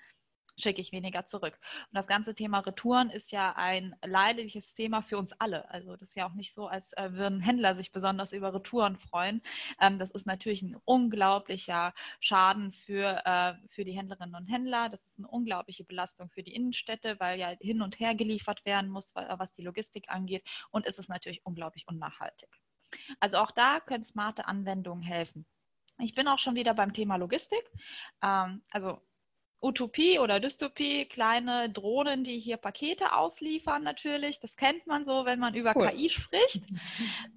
schicke 0.57 0.81
ich 0.81 0.93
weniger 0.93 1.27
zurück. 1.27 1.59
Und 1.91 1.95
das 1.95 2.07
ganze 2.07 2.35
Thema 2.35 2.61
Retouren 2.61 3.11
ist 3.11 3.33
ja 3.33 3.55
ein 3.57 3.95
leidliches 4.05 4.75
Thema 4.75 5.03
für 5.03 5.19
uns 5.19 5.33
alle. 5.33 5.69
Also 5.71 5.97
das 5.97 6.11
ist 6.11 6.17
ja 6.17 6.27
auch 6.27 6.35
nicht 6.35 6.53
so, 6.53 6.67
als 6.67 6.93
äh, 6.95 7.13
würden 7.13 7.41
Händler 7.41 7.75
sich 7.75 7.93
besonders 7.93 8.33
über 8.33 8.55
Retouren 8.55 8.97
freuen. 8.97 9.43
Ähm, 9.81 9.99
das 9.99 10.11
ist 10.11 10.27
natürlich 10.27 10.63
ein 10.63 10.77
unglaublicher 10.85 11.95
Schaden 12.21 12.73
für, 12.73 13.23
äh, 13.25 13.55
für 13.69 13.85
die 13.85 13.93
Händlerinnen 13.93 14.35
und 14.35 14.47
Händler. 14.47 14.89
Das 14.89 15.05
ist 15.05 15.19
eine 15.19 15.29
unglaubliche 15.29 15.85
Belastung 15.85 16.31
für 16.31 16.43
die 16.43 16.55
Innenstädte, 16.55 17.19
weil 17.19 17.39
ja 17.39 17.55
hin 17.61 17.83
und 17.83 17.99
her 17.99 18.15
geliefert 18.15 18.65
werden 18.65 18.91
muss, 18.91 19.15
was 19.15 19.55
die 19.55 19.63
Logistik 19.63 20.09
angeht. 20.09 20.45
Und 20.71 20.87
es 20.87 20.99
ist 20.99 21.09
natürlich 21.09 21.45
unglaublich 21.45 21.87
unnachhaltig. 21.89 22.49
Also 23.21 23.39
auch 23.39 23.51
da 23.51 23.81
können 23.81 24.05
smarte 24.05 24.47
Anwendungen 24.47 25.03
helfen. 25.03 25.47
Ich 25.99 26.15
bin 26.15 26.29
auch 26.29 26.39
schon 26.39 26.55
wieder 26.55 26.75
beim 26.75 26.93
Thema 26.93 27.17
Logistik. 27.17 27.71
Ähm, 28.23 28.63
also 28.71 29.01
Utopie 29.65 30.19
oder 30.19 30.41
Dystopie, 30.41 31.07
kleine 31.07 31.71
Drohnen, 31.71 32.23
die 32.23 32.39
hier 32.39 32.59
Pakete 32.59 33.15
ausliefern 33.15 33.83
natürlich. 33.83 34.39
Das 34.39 34.57
kennt 34.57 34.87
man 34.87 35.05
so, 35.05 35.25
wenn 35.25 35.39
man 35.39 35.55
über 35.55 35.73
cool. 35.75 35.89
KI 35.89 36.11
spricht. 36.11 36.63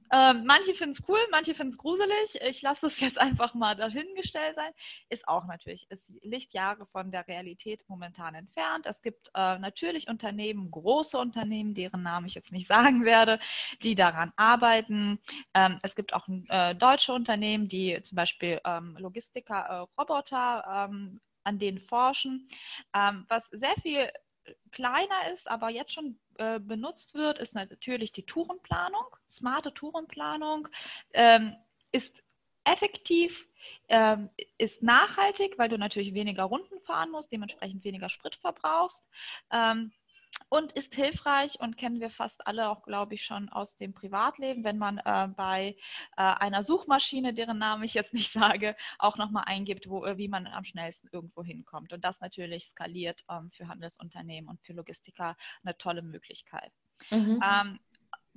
Ähm, 0.09 0.45
manche 0.45 0.73
finden 0.73 0.91
es 0.91 1.03
cool, 1.09 1.19
manche 1.31 1.53
finden 1.53 1.71
es 1.71 1.77
gruselig. 1.77 2.39
Ich 2.47 2.61
lasse 2.61 2.87
es 2.87 3.01
jetzt 3.01 3.19
einfach 3.19 3.53
mal 3.53 3.75
dahingestellt 3.75 4.55
sein. 4.55 4.71
Ist 5.09 5.27
auch 5.27 5.45
natürlich, 5.47 5.85
ist 5.89 6.13
Lichtjahre 6.21 6.85
von 6.85 7.11
der 7.11 7.27
Realität 7.27 7.83
momentan 7.89 8.33
entfernt. 8.33 8.85
Es 8.85 9.01
gibt 9.01 9.29
äh, 9.35 9.59
natürlich 9.59 10.07
Unternehmen, 10.07 10.71
große 10.71 11.17
Unternehmen, 11.17 11.73
deren 11.73 12.03
Namen 12.03 12.27
ich 12.27 12.35
jetzt 12.35 12.53
nicht 12.53 12.67
sagen 12.69 13.03
werde, 13.03 13.37
die 13.81 13.95
daran 13.95 14.31
arbeiten. 14.37 15.19
Ähm, 15.53 15.79
es 15.83 15.93
gibt 15.93 16.13
auch 16.13 16.25
äh, 16.47 16.73
deutsche 16.73 17.11
Unternehmen, 17.11 17.67
die 17.67 18.01
zum 18.01 18.15
Beispiel 18.15 18.61
ähm, 18.63 18.95
Logistiker, 18.97 19.59
äh, 19.59 19.99
Roboter 19.99 20.87
ähm, 20.89 21.19
an 21.47 21.59
denen 21.59 21.79
forschen. 21.79 22.47
Ähm, 22.93 23.25
was 23.29 23.47
sehr 23.47 23.75
viel 23.81 24.11
kleiner 24.71 25.31
ist, 25.33 25.49
aber 25.49 25.69
jetzt 25.69 25.93
schon 25.93 26.19
äh, 26.37 26.59
benutzt 26.59 27.15
wird, 27.15 27.39
ist 27.39 27.55
natürlich 27.55 28.11
die 28.11 28.25
Tourenplanung. 28.25 29.05
Smarte 29.29 29.73
Tourenplanung 29.73 30.67
ähm, 31.13 31.55
ist 31.91 32.23
effektiv, 32.63 33.47
ähm, 33.87 34.29
ist 34.57 34.83
nachhaltig, 34.83 35.57
weil 35.57 35.69
du 35.69 35.77
natürlich 35.77 36.13
weniger 36.13 36.43
Runden 36.43 36.79
fahren 36.81 37.11
musst, 37.11 37.31
dementsprechend 37.31 37.83
weniger 37.83 38.09
Sprit 38.09 38.35
verbrauchst. 38.35 39.09
Ähm, 39.51 39.91
und 40.49 40.71
ist 40.71 40.95
hilfreich 40.95 41.59
und 41.59 41.77
kennen 41.77 41.99
wir 41.99 42.09
fast 42.09 42.47
alle 42.47 42.69
auch, 42.69 42.83
glaube 42.83 43.15
ich, 43.15 43.25
schon 43.25 43.49
aus 43.49 43.75
dem 43.75 43.93
Privatleben, 43.93 44.63
wenn 44.63 44.77
man 44.77 44.97
äh, 44.99 45.27
bei 45.35 45.75
äh, 46.15 46.21
einer 46.21 46.63
Suchmaschine, 46.63 47.33
deren 47.33 47.57
Namen 47.57 47.83
ich 47.83 47.93
jetzt 47.93 48.13
nicht 48.13 48.31
sage, 48.31 48.75
auch 48.99 49.17
nochmal 49.17 49.43
eingibt, 49.45 49.89
wo, 49.89 50.05
äh, 50.05 50.17
wie 50.17 50.27
man 50.27 50.47
am 50.47 50.63
schnellsten 50.63 51.09
irgendwo 51.11 51.43
hinkommt. 51.43 51.93
Und 51.93 52.03
das 52.03 52.21
natürlich 52.21 52.65
skaliert 52.67 53.23
ähm, 53.29 53.51
für 53.51 53.67
Handelsunternehmen 53.67 54.49
und 54.49 54.61
für 54.61 54.73
Logistiker 54.73 55.35
eine 55.63 55.77
tolle 55.77 56.01
Möglichkeit. 56.01 56.71
Mhm. 57.11 57.41
Ähm, 57.43 57.79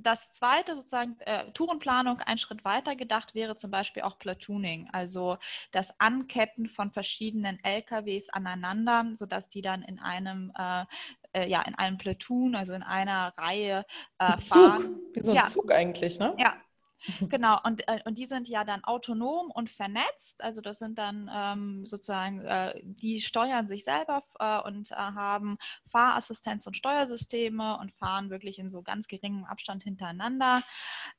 das 0.03 0.33
zweite 0.33 0.77
sozusagen 0.77 1.19
äh, 1.21 1.51
Tourenplanung 1.53 2.21
einen 2.21 2.39
Schritt 2.39 2.65
weiter 2.65 2.97
gedacht 2.97 3.35
wäre 3.35 3.57
zum 3.57 3.71
Beispiel 3.71 4.03
auch 4.03 4.19
Platooning, 4.19 4.89
also 4.93 5.37
das 5.73 5.99
Anketten 6.01 6.69
von 6.69 6.91
verschiedenen 6.91 7.63
LKWs 7.63 8.31
aneinander, 8.31 9.11
sodass 9.13 9.49
die 9.49 9.63
dann 9.63 9.83
in 9.83 9.99
einem 9.99 10.53
äh, 10.57 10.85
äh, 11.33 11.49
ja 11.49 11.63
in 11.63 11.75
einem 11.75 11.99
Platoon, 11.99 12.55
also 12.55 12.73
in 12.73 12.83
einer 12.83 13.33
Reihe 13.37 13.85
äh, 14.19 14.41
fahren. 14.43 14.99
Wie 15.13 15.21
so 15.21 15.31
ein 15.31 15.37
ja. 15.37 15.45
Zug 15.45 15.73
eigentlich, 15.73 16.19
ne? 16.19 16.35
Ja, 16.39 16.57
Genau, 17.29 17.59
und, 17.65 17.87
äh, 17.89 18.01
und 18.05 18.19
die 18.19 18.27
sind 18.27 18.49
ja 18.49 18.65
dann 18.65 18.85
autonom 18.85 19.51
und 19.51 19.71
vernetzt. 19.71 20.43
Also 20.43 20.61
das 20.61 20.79
sind 20.79 20.99
dann 20.99 21.31
ähm, 21.33 21.87
sozusagen, 21.87 22.45
äh, 22.45 22.81
die 22.83 23.21
steuern 23.21 23.69
sich 23.69 23.85
selber 23.85 24.23
äh, 24.39 24.61
und 24.61 24.91
äh, 24.91 24.95
haben 24.95 25.59
Fahrassistenz 25.91 26.67
und 26.67 26.77
Steuersysteme 26.77 27.79
und 27.79 27.93
fahren 27.93 28.31
wirklich 28.31 28.59
in 28.59 28.71
so 28.71 28.83
ganz 28.83 29.07
geringem 29.09 29.45
Abstand 29.45 29.83
hintereinander. 29.83 30.63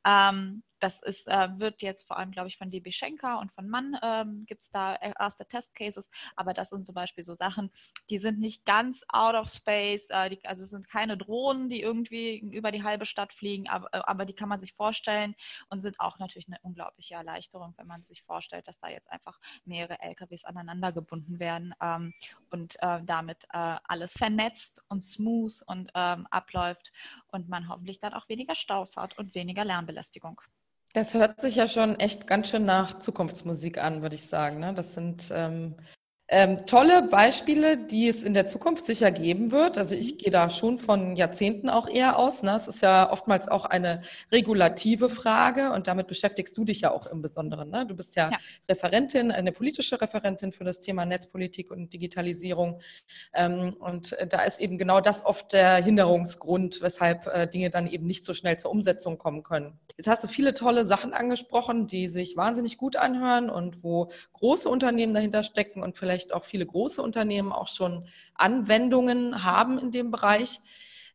Ähm, 0.06 0.63
das 0.82 1.02
ist, 1.02 1.28
äh, 1.28 1.48
wird 1.58 1.82
jetzt 1.82 2.08
vor 2.08 2.18
allem, 2.18 2.32
glaube 2.32 2.48
ich, 2.48 2.58
von 2.58 2.72
DB 2.72 2.92
Schenker 2.92 3.40
und 3.40 3.52
von 3.52 3.70
Mann 3.70 3.98
ähm, 4.02 4.46
gibt 4.46 4.64
es 4.64 4.72
da 4.72 4.96
erste 4.96 5.46
Testcases, 5.46 6.10
aber 6.36 6.54
das 6.54 6.70
sind 6.70 6.86
zum 6.86 6.96
Beispiel 6.96 7.24
so 7.24 7.36
Sachen, 7.36 7.72
die 8.10 8.18
sind 8.18 8.40
nicht 8.40 8.66
ganz 8.66 9.06
out 9.10 9.36
of 9.36 9.50
space, 9.50 10.10
äh, 10.10 10.30
die, 10.30 10.46
also 10.46 10.64
es 10.64 10.72
sind 10.72 10.88
keine 10.88 11.18
Drohnen, 11.18 11.70
die 11.70 11.82
irgendwie 11.82 12.40
über 12.40 12.72
die 12.72 12.84
halbe 12.84 13.06
Stadt 13.06 13.34
fliegen, 13.34 13.70
aber, 13.70 13.88
äh, 13.94 14.02
aber 14.06 14.26
die 14.26 14.34
kann 14.34 14.50
man 14.50 14.60
sich 14.60 14.74
vorstellen 14.74 15.36
und 15.70 15.82
sind 15.82 16.00
auch 16.00 16.20
natürlich 16.20 16.48
eine 16.48 16.58
unglaubliche 16.64 17.16
Erleichterung, 17.16 17.74
wenn 17.78 17.88
man 17.88 18.04
sich 18.04 18.24
vorstellt, 18.24 18.68
dass 18.68 18.80
da 18.80 18.90
jetzt 18.90 19.10
einfach 19.12 19.40
mehrere 19.66 20.00
LKWs 20.02 20.46
aneinander 20.46 20.92
gebunden 20.92 21.40
werden 21.40 21.74
ähm, 21.82 22.14
und 22.50 22.76
äh, 22.82 23.02
damit 23.04 23.44
äh, 23.54 23.78
alles 23.84 24.14
vernetzt 24.14 24.82
und 24.90 25.02
smooth 25.02 25.62
und 25.68 25.92
ähm, 25.96 26.28
abläuft 26.32 26.92
und 27.28 27.50
man 27.50 27.70
hoffentlich 27.70 28.00
dann 28.00 28.14
auch 28.14 28.28
weniger 28.30 28.56
Staus 28.56 28.98
hat 28.98 29.18
und 29.18 29.36
weniger 29.36 29.66
Lärmbelästigung. 29.66 30.42
Das 30.94 31.14
hört 31.14 31.40
sich 31.40 31.56
ja 31.56 31.68
schon 31.70 32.00
echt 32.00 32.28
ganz 32.28 32.50
schön 32.50 32.66
nach 32.66 33.00
Zukunftsmusik 33.00 33.78
an, 33.78 34.02
würde 34.02 34.16
ich 34.16 34.28
sagen. 34.28 34.60
Ne? 34.60 34.74
Das 34.74 34.94
sind 34.94 35.30
ähm, 35.34 35.76
ähm, 36.34 36.66
tolle 36.66 37.02
Beispiele, 37.02 37.78
die 37.78 38.08
es 38.08 38.24
in 38.24 38.34
der 38.34 38.46
Zukunft 38.46 38.86
sicher 38.86 39.12
geben 39.12 39.52
wird. 39.52 39.78
Also 39.78 39.96
ich 39.96 40.18
gehe 40.18 40.32
da 40.32 40.50
schon 40.50 40.80
von 40.80 41.18
Jahrzehnten 41.18 41.70
auch 41.70 41.90
eher 41.90 42.18
aus. 42.18 42.42
Ne? 42.42 42.56
Es 42.56 42.68
ist 42.68 42.82
ja 42.82 43.12
oftmals 43.12 43.50
auch 43.50 43.66
eine 43.66 44.02
regulative 44.32 45.10
Frage 45.10 45.74
und 45.74 45.88
damit 45.88 46.08
beschäftigst 46.08 46.58
du 46.58 46.64
dich 46.64 46.82
ja 46.82 46.92
auch 46.92 47.06
im 47.06 47.22
Besonderen. 47.22 47.70
Ne? 47.70 47.86
Du 47.86 47.96
bist 47.96 48.16
ja, 48.16 48.32
ja, 48.32 48.38
Referentin, 48.70 49.30
eine 49.30 49.52
politische 49.52 50.00
Referentin 50.00 50.54
für 50.54 50.64
das 50.64 50.80
Thema 50.80 51.06
Netzpolitik 51.06 51.70
und 51.70 51.92
Digitalisierung. 51.92 52.80
Ähm, 53.34 53.76
und 53.80 54.16
da 54.30 54.44
ist 54.44 54.62
eben 54.62 54.78
genau 54.78 55.02
das 55.02 55.26
oft 55.26 55.52
der 55.52 55.84
Hinderungsgrund, 55.84 56.82
weshalb 56.82 57.28
äh, 57.28 57.46
Dinge 57.46 57.70
dann 57.70 57.88
eben 57.88 58.08
nicht 58.08 58.24
so 58.24 58.34
schnell 58.34 58.58
zur 58.58 58.72
Umsetzung 58.72 59.18
kommen 59.18 59.44
können. 59.44 59.78
Jetzt 59.98 60.08
hast 60.08 60.24
du 60.24 60.30
viele 60.30 60.54
tolle 60.54 60.86
Sachen 60.86 61.14
angesprochen, 61.14 61.88
die 61.88 62.08
sich 62.08 62.38
wahnsinnig 62.38 62.78
gut 62.78 62.96
anhören 62.96 63.50
und 63.50 63.84
wo 63.84 64.12
große 64.34 64.70
Unternehmen 64.70 65.14
dahinter 65.14 65.44
stecken 65.44 65.84
und 65.84 65.98
vielleicht 65.98 66.21
vielleicht 66.22 66.34
auch 66.34 66.44
viele 66.44 66.66
große 66.66 67.01
Unternehmen 67.01 67.51
auch 67.51 67.68
schon 67.68 68.06
Anwendungen 68.36 69.44
haben 69.44 69.80
in 69.80 69.92
dem 69.92 70.12
Bereich. 70.12 70.60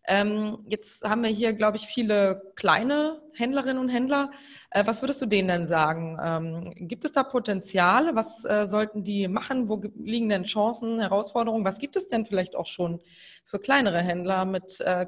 Ähm, 0.09 0.65
jetzt 0.69 1.05
haben 1.05 1.25
wir 1.25 1.31
hier, 1.31 1.53
glaube 1.53 1.77
ich, 1.77 1.87
viele 1.87 2.53
kleine 2.55 3.21
Händlerinnen 3.35 3.79
und 3.79 3.89
Händler. 3.89 4.31
Äh, 4.71 4.87
was 4.87 5.03
würdest 5.03 5.21
du 5.21 5.27
denen 5.27 5.49
denn 5.49 5.65
sagen? 5.65 6.17
Ähm, 6.23 6.73
gibt 6.89 7.05
es 7.05 7.11
da 7.11 7.25
Potenziale? 7.25 8.15
Was 8.15 8.45
äh, 8.45 8.67
sollten 8.67 9.03
die 9.03 9.27
machen? 9.27 9.69
Wo 9.69 9.83
liegen 9.97 10.29
denn 10.29 10.45
Chancen, 10.45 11.01
Herausforderungen? 11.01 11.65
Was 11.65 11.79
gibt 11.79 11.97
es 11.97 12.07
denn 12.07 12.25
vielleicht 12.25 12.55
auch 12.55 12.67
schon 12.67 13.01
für 13.45 13.59
kleinere 13.59 14.01
Händler 14.01 14.45
mit 14.45 14.81
äh, 14.81 15.07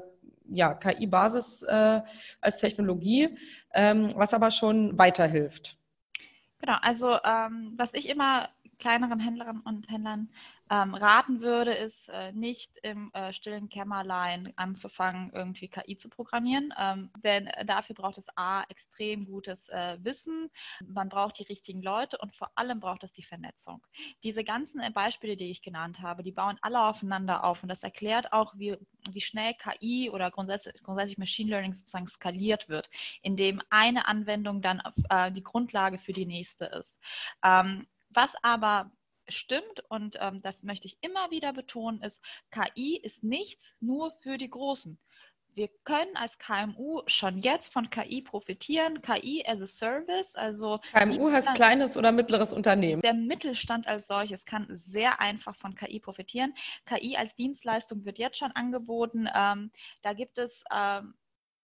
ja, 0.51 0.73
KI-Basis 0.73 1.63
als 1.63 2.59
Technologie, 2.59 3.29
ähm, 3.71 4.09
was 4.15 4.33
aber 4.33 4.49
schon 4.49 4.97
weiterhilft? 4.97 5.77
Genau, 6.59 6.75
also 6.81 7.17
ähm, 7.23 7.73
was 7.77 7.93
ich 7.93 8.09
immer 8.09 8.49
kleineren 8.79 9.19
Händlerinnen 9.19 9.61
und 9.61 9.89
Händlern 9.89 10.29
ähm, 10.71 10.93
raten 10.93 11.41
würde, 11.41 11.73
ist 11.73 12.09
äh, 12.09 12.31
nicht 12.31 12.71
im 12.83 13.11
äh, 13.13 13.33
stillen 13.33 13.69
Kämmerlein 13.69 14.53
anzufangen, 14.55 15.31
irgendwie 15.33 15.67
KI 15.67 15.97
zu 15.97 16.09
programmieren. 16.09 16.73
Ähm, 16.79 17.09
denn 17.23 17.49
dafür 17.65 17.95
braucht 17.95 18.17
es 18.17 18.27
A, 18.35 18.63
extrem 18.69 19.25
gutes 19.25 19.69
äh, 19.69 19.97
Wissen, 20.01 20.49
man 20.85 21.09
braucht 21.09 21.39
die 21.39 21.43
richtigen 21.43 21.81
Leute 21.81 22.17
und 22.19 22.35
vor 22.35 22.51
allem 22.55 22.79
braucht 22.79 23.03
es 23.03 23.13
die 23.13 23.23
Vernetzung. 23.23 23.85
Diese 24.23 24.43
ganzen 24.43 24.79
äh, 24.79 24.91
Beispiele, 24.91 25.35
die 25.35 25.49
ich 25.49 25.61
genannt 25.61 26.01
habe, 26.01 26.23
die 26.23 26.31
bauen 26.31 26.59
alle 26.61 26.81
aufeinander 26.81 27.43
auf 27.43 27.63
und 27.63 27.69
das 27.69 27.83
erklärt 27.83 28.31
auch, 28.31 28.53
wie, 28.55 28.77
wie 29.09 29.21
schnell 29.21 29.55
KI 29.55 30.09
oder 30.11 30.29
grundsätzlich, 30.29 30.81
grundsätzlich 30.83 31.17
Machine 31.17 31.49
Learning 31.49 31.73
sozusagen 31.73 32.07
skaliert 32.07 32.69
wird, 32.69 32.89
indem 33.23 33.61
eine 33.71 34.07
Anwendung 34.07 34.61
dann 34.61 34.81
äh, 35.09 35.31
die 35.31 35.43
Grundlage 35.43 35.97
für 35.97 36.13
die 36.13 36.27
nächste 36.27 36.65
ist. 36.65 36.99
Ähm, 37.43 37.87
was 38.09 38.33
aber 38.41 38.91
stimmt 39.27 39.83
und 39.89 40.17
ähm, 40.19 40.41
das 40.41 40.63
möchte 40.63 40.87
ich 40.87 40.97
immer 41.01 41.31
wieder 41.31 41.53
betonen, 41.53 42.01
ist, 42.01 42.21
KI 42.51 42.97
ist 42.97 43.23
nichts 43.23 43.75
nur 43.79 44.11
für 44.11 44.37
die 44.37 44.49
Großen. 44.49 44.97
Wir 45.55 45.67
können 45.83 46.15
als 46.15 46.37
KMU 46.37 47.01
schon 47.07 47.39
jetzt 47.39 47.73
von 47.73 47.89
KI 47.89 48.21
profitieren. 48.21 49.01
KI 49.01 49.43
as 49.45 49.61
a 49.61 49.67
Service, 49.67 50.35
also 50.35 50.79
KMU 50.93 51.31
heißt 51.31 51.53
kleines 51.53 51.97
oder 51.97 52.11
mittleres 52.11 52.53
Unternehmen. 52.53 53.01
Der 53.01 53.13
Mittelstand 53.13 53.87
als 53.87 54.07
solches 54.07 54.45
kann 54.45 54.67
sehr 54.69 55.19
einfach 55.19 55.55
von 55.55 55.75
KI 55.75 55.99
profitieren. 55.99 56.53
KI 56.85 57.17
als 57.17 57.35
Dienstleistung 57.35 58.05
wird 58.05 58.19
jetzt 58.19 58.37
schon 58.37 58.51
angeboten. 58.53 59.27
Ähm, 59.35 59.71
da 60.01 60.13
gibt 60.13 60.37
es 60.37 60.63
ähm, 60.73 61.15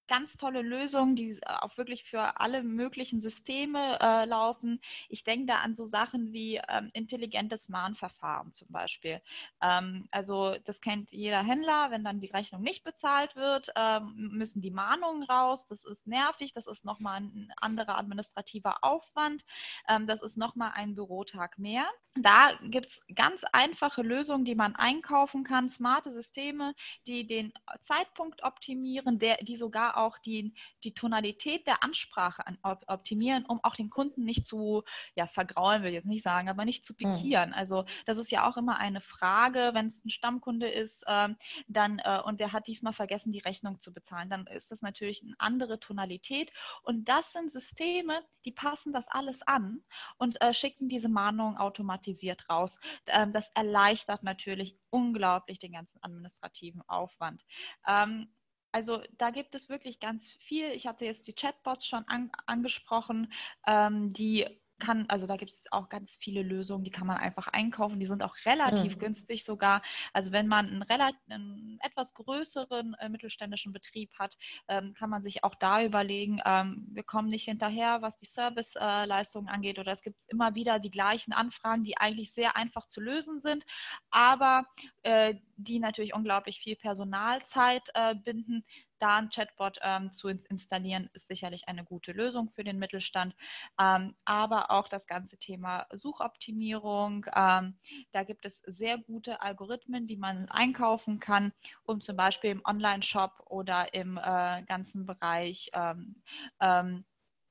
ganz 0.07 0.37
tolle 0.37 0.61
Lösungen, 0.61 1.15
die 1.15 1.31
äh, 1.31 1.39
auch 1.45 1.77
wirklich 1.77 2.03
für 2.03 2.39
alle 2.39 2.63
möglichen 2.63 3.19
Systeme 3.19 3.99
äh, 3.99 4.25
laufen. 4.25 4.81
Ich 5.09 5.23
denke 5.23 5.47
da 5.47 5.57
an 5.57 5.73
so 5.75 5.85
Sachen 5.85 6.33
wie 6.33 6.61
ähm, 6.69 6.89
intelligentes 6.93 7.69
Mahnverfahren 7.69 8.51
zum 8.51 8.67
Beispiel. 8.71 9.21
Ähm, 9.61 10.07
also 10.11 10.55
das 10.63 10.81
kennt 10.81 11.11
jeder 11.11 11.43
Händler, 11.43 11.91
wenn 11.91 12.03
dann 12.03 12.19
die 12.19 12.31
Rechnung 12.31 12.61
nicht 12.61 12.83
bezahlt 12.83 13.35
wird, 13.35 13.69
ähm, 13.75 14.29
müssen 14.31 14.61
die 14.61 14.71
Mahnungen 14.71 15.23
raus. 15.23 15.65
Das 15.65 15.83
ist 15.83 16.07
nervig, 16.07 16.53
das 16.53 16.67
ist 16.67 16.85
nochmal 16.85 17.21
ein 17.21 17.53
anderer 17.57 17.97
administrativer 17.97 18.83
Aufwand, 18.83 19.43
ähm, 19.87 20.07
das 20.07 20.21
ist 20.21 20.37
nochmal 20.37 20.71
ein 20.75 20.95
Bürotag 20.95 21.57
mehr. 21.57 21.85
Da 22.17 22.53
gibt 22.61 22.91
es 22.91 23.05
ganz 23.13 23.43
einfache 23.51 24.01
Lösungen, 24.01 24.45
die 24.45 24.55
man 24.55 24.75
einkaufen 24.75 25.43
kann, 25.43 25.69
smarte 25.69 26.11
Systeme, 26.11 26.73
die 27.07 27.27
den 27.27 27.53
Zeitpunkt 27.81 28.43
optimieren, 28.43 29.19
der, 29.19 29.37
die 29.37 29.57
sogar 29.57 29.94
auch 29.97 30.17
die, 30.19 30.53
die 30.83 30.93
Tonalität 30.93 31.67
der 31.67 31.83
Ansprache 31.83 32.45
an, 32.45 32.57
optimieren, 32.61 33.45
um 33.45 33.59
auch 33.63 33.75
den 33.75 33.89
Kunden 33.89 34.23
nicht 34.23 34.45
zu 34.45 34.83
ja, 35.15 35.27
vergraulen, 35.27 35.83
will 35.83 35.89
ich 35.89 35.95
jetzt 35.95 36.07
nicht 36.07 36.23
sagen, 36.23 36.49
aber 36.49 36.65
nicht 36.65 36.85
zu 36.85 36.93
hm. 36.97 37.13
pikieren. 37.13 37.49
Mhm. 37.49 37.55
Also 37.55 37.85
das 38.05 38.17
ist 38.17 38.31
ja 38.31 38.49
auch 38.49 38.57
immer 38.57 38.77
eine 38.77 39.01
Frage, 39.01 39.71
wenn 39.73 39.87
es 39.87 40.03
ein 40.03 40.09
Stammkunde 40.09 40.69
ist 40.69 41.03
ähm, 41.07 41.35
dann, 41.67 41.99
äh, 41.99 42.21
und 42.23 42.39
der 42.39 42.53
hat 42.53 42.67
diesmal 42.67 42.93
vergessen, 42.93 43.31
die 43.31 43.39
Rechnung 43.39 43.79
zu 43.79 43.93
bezahlen, 43.93 44.29
dann 44.29 44.47
ist 44.47 44.71
das 44.71 44.81
natürlich 44.81 45.23
eine 45.23 45.35
andere 45.37 45.79
Tonalität. 45.79 46.51
Und 46.83 47.05
das 47.05 47.31
sind 47.31 47.51
Systeme, 47.51 48.21
die 48.45 48.51
passen 48.51 48.93
das 48.93 49.07
alles 49.07 49.41
an 49.43 49.81
und 50.17 50.41
äh, 50.41 50.53
schicken 50.53 50.89
diese 50.89 51.09
Mahnung 51.09 51.57
automatisiert 51.57 52.49
raus. 52.49 52.79
Ähm, 53.07 53.33
das 53.33 53.49
erleichtert 53.55 54.23
natürlich 54.23 54.77
unglaublich 54.89 55.59
den 55.59 55.73
ganzen 55.73 55.99
administrativen 56.01 56.81
Aufwand. 56.87 57.43
Ähm, 57.87 58.34
also 58.75 59.01
da 59.17 59.29
gibt 59.29 59.55
es 59.55 59.69
wirklich 59.69 60.01
ganz 60.01 60.29
viel. 60.29 60.71
Ich 60.71 60.85
hatte 60.85 61.05
jetzt 61.05 61.27
die 61.27 61.33
Chatbots 61.33 61.87
schon 61.87 62.03
an, 62.09 62.29
angesprochen, 62.45 63.31
ähm, 63.65 64.11
die 64.11 64.45
kann, 64.79 65.05
also 65.07 65.27
da 65.27 65.37
gibt 65.37 65.51
es 65.51 65.63
auch 65.71 65.89
ganz 65.89 66.17
viele 66.19 66.41
Lösungen, 66.41 66.83
die 66.83 66.91
kann 66.91 67.07
man 67.07 67.17
einfach 67.17 67.47
einkaufen. 67.47 67.99
Die 67.99 68.05
sind 68.05 68.23
auch 68.23 68.35
relativ 68.45 68.95
mhm. 68.95 68.99
günstig 68.99 69.43
sogar. 69.43 69.81
Also 70.13 70.31
wenn 70.31 70.47
man 70.47 70.67
einen, 70.67 70.81
relativ, 70.81 71.19
einen 71.29 71.79
etwas 71.81 72.13
größeren 72.13 72.95
äh, 72.95 73.09
mittelständischen 73.09 73.73
Betrieb 73.73 74.11
hat, 74.19 74.37
ähm, 74.67 74.93
kann 74.93 75.09
man 75.09 75.21
sich 75.21 75.43
auch 75.43 75.55
da 75.55 75.83
überlegen, 75.83 76.41
ähm, 76.45 76.87
wir 76.91 77.03
kommen 77.03 77.29
nicht 77.29 77.45
hinterher, 77.45 78.01
was 78.01 78.17
die 78.17 78.25
Serviceleistungen 78.25 79.47
äh, 79.47 79.51
angeht 79.51 79.79
oder 79.79 79.91
es 79.91 80.01
gibt 80.01 80.17
immer 80.27 80.55
wieder 80.55 80.79
die 80.79 80.91
gleichen 80.91 81.33
Anfragen, 81.33 81.83
die 81.83 81.97
eigentlich 81.97 82.33
sehr 82.33 82.55
einfach 82.55 82.87
zu 82.87 83.01
lösen 83.01 83.39
sind, 83.39 83.65
aber 84.11 84.65
äh, 85.03 85.35
die 85.57 85.79
natürlich 85.79 86.13
unglaublich 86.13 86.59
viel 86.59 86.75
Personalzeit 86.75 87.89
äh, 87.93 88.15
binden 88.15 88.65
da 88.99 89.17
ein 89.17 89.29
Chatbot 89.29 89.79
ähm, 89.81 90.11
zu 90.11 90.29
installieren, 90.29 91.09
ist 91.13 91.27
sicherlich 91.27 91.67
eine 91.67 91.83
gute 91.83 92.11
Lösung 92.11 92.49
für 92.49 92.63
den 92.63 92.79
Mittelstand. 92.79 93.35
Ähm, 93.79 94.15
aber 94.25 94.71
auch 94.71 94.87
das 94.87 95.07
ganze 95.07 95.37
Thema 95.37 95.87
Suchoptimierung. 95.93 97.25
Ähm, 97.35 97.77
da 98.11 98.23
gibt 98.23 98.45
es 98.45 98.59
sehr 98.59 98.97
gute 98.97 99.41
Algorithmen, 99.41 100.07
die 100.07 100.17
man 100.17 100.49
einkaufen 100.49 101.19
kann, 101.19 101.51
um 101.83 102.01
zum 102.01 102.15
Beispiel 102.15 102.51
im 102.51 102.61
Online-Shop 102.65 103.45
oder 103.47 103.93
im 103.93 104.17
äh, 104.17 104.63
ganzen 104.63 105.05
Bereich 105.05 105.69
ähm, 105.73 106.21
ähm, 106.59 107.05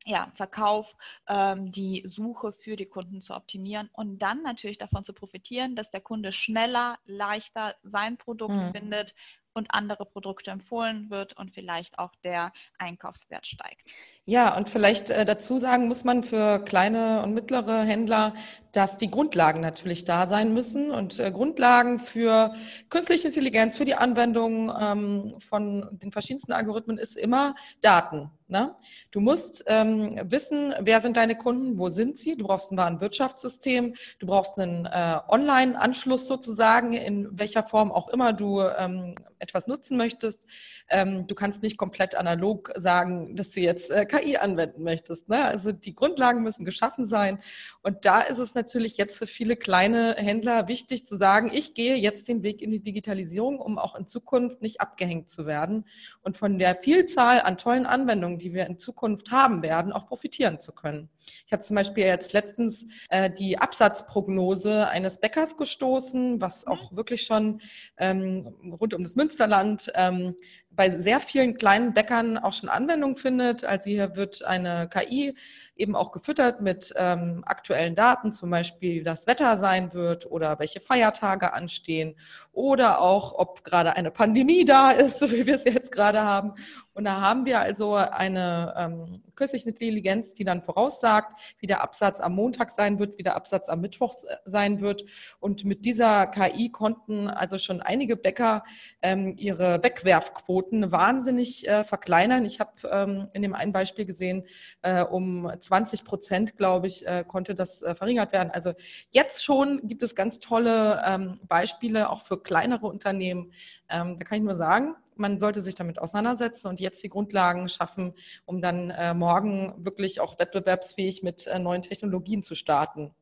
ja, 0.07 0.31
Verkauf, 0.35 0.95
ähm, 1.29 1.73
die 1.73 2.03
Suche 2.05 2.53
für 2.53 2.77
die 2.77 2.87
Kunden 2.87 3.23
zu 3.23 3.35
optimieren 3.35 3.89
und 3.93 4.19
dann 4.19 4.43
natürlich 4.43 4.79
davon 4.79 5.05
zu 5.05 5.15
profitieren, 5.15 5.77
dass 5.77 5.91
der 5.91 6.03
Kunde 6.03 6.33
schneller, 6.33 6.99
leichter 7.07 7.75
sein 7.83 8.19
Produkt 8.19 8.55
mhm. 8.55 8.73
findet 8.73 9.15
und 9.55 9.69
andere 9.71 10.05
Produkte 10.05 10.51
empfohlen 10.51 11.11
wird 11.11 11.37
und 11.37 11.53
vielleicht 11.53 11.99
auch 11.99 12.13
der 12.25 12.53
Einkaufswert 12.79 13.47
steigt. 13.47 13.93
Ja, 14.25 14.57
und 14.57 14.69
vielleicht 14.69 15.11
äh, 15.11 15.25
dazu 15.25 15.59
sagen 15.59 15.89
muss 15.89 16.05
man 16.05 16.23
für 16.23 16.59
kleine 16.65 17.23
und 17.23 17.35
mittlere 17.35 17.83
Händler, 17.83 18.35
dass 18.75 18.97
die 18.97 19.11
Grundlagen 19.11 19.61
natürlich 19.61 20.05
da 20.05 20.27
sein 20.27 20.53
müssen 20.53 20.91
und 20.91 21.21
äh, 21.21 21.31
Grundlagen 21.31 22.01
für 22.01 22.55
künstliche 22.91 23.29
Intelligenz, 23.29 23.77
für 23.77 23.85
die 23.85 23.95
Anwendung 23.95 24.73
ähm, 24.79 25.35
von 25.39 25.89
den 25.93 26.11
verschiedensten 26.11 26.53
Algorithmen 26.53 26.99
ist 26.99 27.17
immer 27.17 27.55
Daten. 27.81 28.31
Ne? 28.49 28.75
Du 29.11 29.21
musst 29.21 29.65
ähm, 29.69 30.21
wissen, 30.25 30.75
wer 30.81 31.01
sind 31.01 31.17
deine 31.17 31.37
Kunden, 31.37 31.79
wo 31.79 31.89
sind 31.89 32.19
sie. 32.19 32.37
Du 32.37 32.47
brauchst 32.47 32.71
ein 32.71 32.77
Warenwirtschaftssystem, 32.77 33.95
du 34.19 34.27
brauchst 34.27 34.59
einen 34.59 34.87
äh, 34.87 35.19
Online-Anschluss 35.29 36.27
sozusagen, 36.27 36.93
in 36.93 37.39
welcher 37.39 37.63
Form 37.63 37.91
auch 37.91 38.09
immer 38.09 38.33
du 38.33 38.61
ähm, 38.61 39.15
etwas 39.39 39.67
nutzen 39.67 39.97
möchtest. 39.97 40.47
Ähm, 40.89 41.27
du 41.27 41.35
kannst 41.35 41.63
nicht 41.63 41.79
komplett 41.79 42.17
analog 42.17 42.71
sagen, 42.77 43.35
dass 43.35 43.51
du 43.51 43.61
jetzt 43.61 43.91
äh, 43.91 44.05
KI 44.05 44.37
anwenden 44.37 44.83
möchtest. 44.83 45.29
Ne? 45.29 45.43
Also 45.43 45.73
die 45.73 45.95
Grundlagen 45.95 46.43
müssen 46.43 46.65
geschaffen 46.65 47.05
sein. 47.05 47.39
Und 47.83 48.05
da 48.05 48.21
ist 48.21 48.39
es 48.39 48.55
natürlich 48.55 48.64
jetzt 48.73 49.19
für 49.19 49.27
viele 49.27 49.57
kleine 49.57 50.15
Händler 50.17 50.69
wichtig 50.69 51.07
zu 51.07 51.17
sagen, 51.17 51.51
ich 51.53 51.75
gehe 51.75 51.97
jetzt 51.97 52.29
den 52.29 52.43
Weg 52.43 52.63
in 52.63 52.71
die 52.71 52.81
Digitalisierung, 52.81 53.59
um 53.59 53.79
auch 53.79 53.95
in 53.95 54.07
Zukunft 54.07 54.63
nicht 54.63 54.81
abgehängt 54.81 55.29
zu 55.29 55.47
werden 55.47 55.85
und 56.23 56.37
von 56.37 56.59
der 56.59 56.75
Vielzahl 56.75 57.41
an 57.41 57.59
tollen 57.59 57.87
Anwendungen, 57.87 58.39
die 58.39 58.55
wir 58.55 58.67
in 58.67 58.79
Zukunft 58.79 59.31
haben 59.31 59.63
werden, 59.63 59.93
auch 59.93 60.07
profitieren 60.07 60.61
zu 60.61 60.73
können. 60.73 61.09
Ich 61.47 61.53
habe 61.53 61.63
zum 61.63 61.77
Beispiel 61.77 62.05
jetzt 62.05 62.33
letztens 62.33 62.87
äh, 63.09 63.31
die 63.31 63.59
Absatzprognose 63.59 64.89
eines 64.89 65.19
Bäckers 65.19 65.57
gestoßen, 65.57 66.41
was 66.41 66.67
auch 66.67 66.95
wirklich 66.95 67.23
schon 67.23 67.61
ähm, 67.97 68.55
rund 68.81 68.95
um 68.95 69.03
das 69.03 69.17
Münsterland 69.17 69.91
ähm, 69.95 70.35
bei 70.77 70.91
sehr 70.91 71.21
vielen 71.21 71.55
kleinen 71.55 71.95
Bäckern 71.95 72.39
auch 72.39 72.53
schon 72.53 72.69
Anwendung 72.69 73.17
findet. 73.17 73.65
Also 73.65 73.91
hier 73.91 74.17
wird 74.17 74.45
eine 74.45 74.89
KI 74.89 75.35
eben 75.77 75.95
auch 75.95 76.13
gefüttert 76.13 76.61
mit 76.61 76.93
ähm, 76.97 77.43
aktuellen 77.47 77.95
Daten, 77.95 78.33
zum 78.33 78.51
Beispiel 78.51 79.01
wie 79.01 79.05
das 79.05 79.27
Wetter 79.27 79.57
sein 79.57 79.93
wird 79.93 80.31
oder 80.31 80.59
welche 80.59 80.81
Feiertage 80.81 81.53
anstehen 81.53 82.17
oder 82.53 83.01
auch, 83.01 83.33
ob 83.35 83.65
gerade 83.65 83.97
eine 83.97 84.11
Pandemie 84.11 84.65
da 84.65 84.91
ist, 84.91 85.19
so 85.19 85.31
wie 85.31 85.47
wir 85.47 85.55
es 85.55 85.65
jetzt 85.65 85.93
gerade 85.93 86.23
haben. 86.23 86.55
Und 86.95 87.05
da 87.05 87.21
haben 87.21 87.45
wir 87.45 87.61
also 87.61 87.95
eine 87.97 88.73
ähm, 88.77 89.23
künstliche 89.35 89.69
Intelligenz, 89.69 90.35
die 90.35 90.45
dann 90.45 90.63
voraussagt, 90.63 91.39
wie 91.59 91.67
der 91.67 91.83
Absatz 91.83 92.21
am 92.21 92.35
Montag 92.37 92.71
sein 92.71 93.01
wird, 93.01 93.19
wie 93.19 93.25
der 93.25 93.35
Absatz 93.35 93.69
am 93.69 93.81
Mittwoch 93.81 94.15
sein 94.45 94.81
wird. 94.81 95.05
Und 95.41 95.65
mit 95.65 95.85
dieser 95.85 96.29
KI 96.29 96.71
konnten 96.71 97.29
also 97.29 97.59
schon 97.59 97.83
einige 97.83 98.17
Bäcker 98.17 98.63
ähm, 99.03 99.35
ihre 99.37 99.83
Wegwerfquoten 99.83 100.93
wahnsinnig 100.93 101.67
äh, 101.67 101.83
verkleinern. 101.83 102.45
Ich 102.45 102.61
habe 102.61 102.73
ähm, 102.91 103.29
in 103.33 103.43
dem 103.43 103.55
einen 103.55 103.73
Beispiel 103.73 104.05
gesehen, 104.05 104.47
äh, 104.83 105.03
um 105.03 105.51
20 105.59 106.05
Prozent, 106.05 106.57
glaube 106.57 106.87
ich, 106.87 107.07
äh, 107.07 107.25
konnte 107.27 107.55
das 107.55 107.83
äh, 107.83 107.97
verringert 107.97 108.33
werden. 108.33 108.51
Also 108.53 108.73
jetzt 109.11 109.45
schon 109.45 109.81
gibt 109.89 110.05
es 110.05 110.15
ganz 110.15 110.39
tolle 110.39 111.03
ähm, 111.05 111.41
Beispiele 111.49 112.09
auch 112.09 112.23
für 112.23 112.41
kleinere 112.41 112.87
Unternehmen. 112.87 113.53
Ähm, 113.89 114.17
da 114.19 114.25
kann 114.25 114.39
ich 114.39 114.45
nur 114.45 114.57
sagen, 114.57 114.95
man 115.17 115.39
sollte 115.39 115.61
sich 115.61 115.75
damit 115.75 115.99
auseinandersetzen 115.99 116.69
und 116.69 116.81
jetzt 116.81 117.03
die 117.03 117.09
Grundlagen 117.09 117.69
schaffen, 117.69 118.15
um 118.45 118.61
dann 118.61 118.91
äh, 118.91 119.15
morgen 119.15 119.75
wirklich 119.85 120.21
auch 120.21 120.39
wettbewerbsfähig 120.39 121.23
mit 121.23 121.47
äh, 121.47 121.59
neuen 121.59 121.83
Technologien 121.83 122.43
zu 122.43 122.55
starten. 122.55 123.15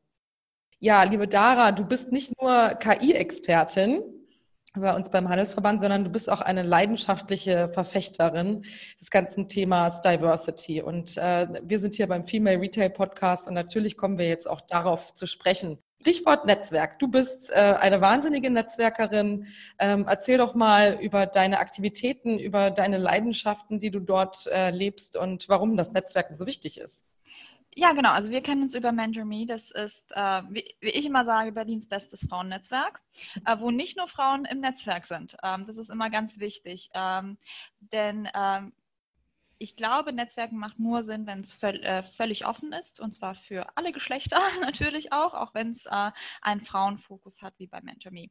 Ja, 0.79 1.03
liebe 1.03 1.27
Dara, 1.27 1.71
du 1.71 1.85
bist 1.85 2.11
nicht 2.11 2.33
nur 2.41 2.69
KI-Expertin 2.75 4.01
bei 4.75 4.95
uns 4.95 5.09
beim 5.09 5.29
Handelsverband, 5.29 5.81
sondern 5.81 6.03
du 6.03 6.09
bist 6.09 6.29
auch 6.29 6.41
eine 6.41 6.63
leidenschaftliche 6.63 7.69
Verfechterin 7.69 8.63
des 8.99 9.11
ganzen 9.11 9.47
Themas 9.47 10.01
Diversity. 10.01 10.81
Und 10.81 11.15
äh, 11.17 11.47
wir 11.63 11.79
sind 11.79 11.95
hier 11.95 12.07
beim 12.07 12.23
Female 12.23 12.59
Retail 12.59 12.89
Podcast 12.89 13.47
und 13.47 13.53
natürlich 13.53 13.97
kommen 13.97 14.17
wir 14.17 14.27
jetzt 14.27 14.49
auch 14.49 14.61
darauf 14.61 15.13
zu 15.13 15.27
sprechen. 15.27 15.77
Stichwort 16.03 16.45
Netzwerk. 16.45 16.99
Du 16.99 17.07
bist 17.07 17.49
äh, 17.49 17.77
eine 17.79 18.01
wahnsinnige 18.01 18.49
Netzwerkerin. 18.49 19.47
Ähm, 19.79 20.03
erzähl 20.05 20.37
doch 20.37 20.53
mal 20.53 20.99
über 21.01 21.27
deine 21.27 21.59
Aktivitäten, 21.59 22.39
über 22.39 22.71
deine 22.71 22.97
Leidenschaften, 22.97 23.79
die 23.79 23.89
du 23.89 24.01
dort 24.01 24.45
äh, 24.47 24.69
lebst 24.69 25.15
und 25.15 25.47
warum 25.47 25.77
das 25.77 25.93
Netzwerken 25.93 26.35
so 26.35 26.45
wichtig 26.45 26.77
ist. 26.77 27.05
Ja, 27.73 27.93
genau. 27.93 28.11
Also 28.11 28.31
wir 28.31 28.41
kennen 28.41 28.63
uns 28.63 28.75
über 28.75 28.91
MentorMe. 28.91 29.45
Das 29.45 29.71
ist, 29.71 30.11
äh, 30.11 30.41
wie, 30.49 30.75
wie, 30.81 30.89
ich 30.89 31.05
immer 31.05 31.23
sage, 31.23 31.53
Berlins 31.53 31.87
bestes 31.87 32.27
Frauennetzwerk, 32.27 32.99
äh, 33.45 33.55
wo 33.59 33.71
nicht 33.71 33.95
nur 33.95 34.09
Frauen 34.09 34.43
im 34.43 34.59
Netzwerk 34.59 35.05
sind. 35.05 35.37
Ähm, 35.41 35.63
das 35.65 35.77
ist 35.77 35.89
immer 35.89 36.09
ganz 36.09 36.37
wichtig. 36.37 36.89
Ähm, 36.93 37.37
denn 37.79 38.27
ähm, 38.35 38.73
ich 39.63 39.77
glaube, 39.77 40.11
Netzwerken 40.11 40.57
macht 40.57 40.77
nur 40.77 41.03
Sinn, 41.03 41.25
wenn 41.25 41.39
es 41.39 41.53
völ 41.53 41.81
äh, 41.83 42.03
völlig 42.03 42.45
offen 42.45 42.73
ist 42.73 42.99
und 42.99 43.13
zwar 43.13 43.33
für 43.33 43.77
alle 43.77 43.93
Geschlechter 43.93 44.37
natürlich 44.61 45.13
auch, 45.13 45.33
auch 45.33 45.53
wenn 45.53 45.71
es 45.71 45.85
äh, 45.85 46.11
einen 46.41 46.61
Frauenfokus 46.61 47.41
hat 47.41 47.53
wie 47.57 47.67
bei 47.67 47.81
MentorMe. 47.81 48.29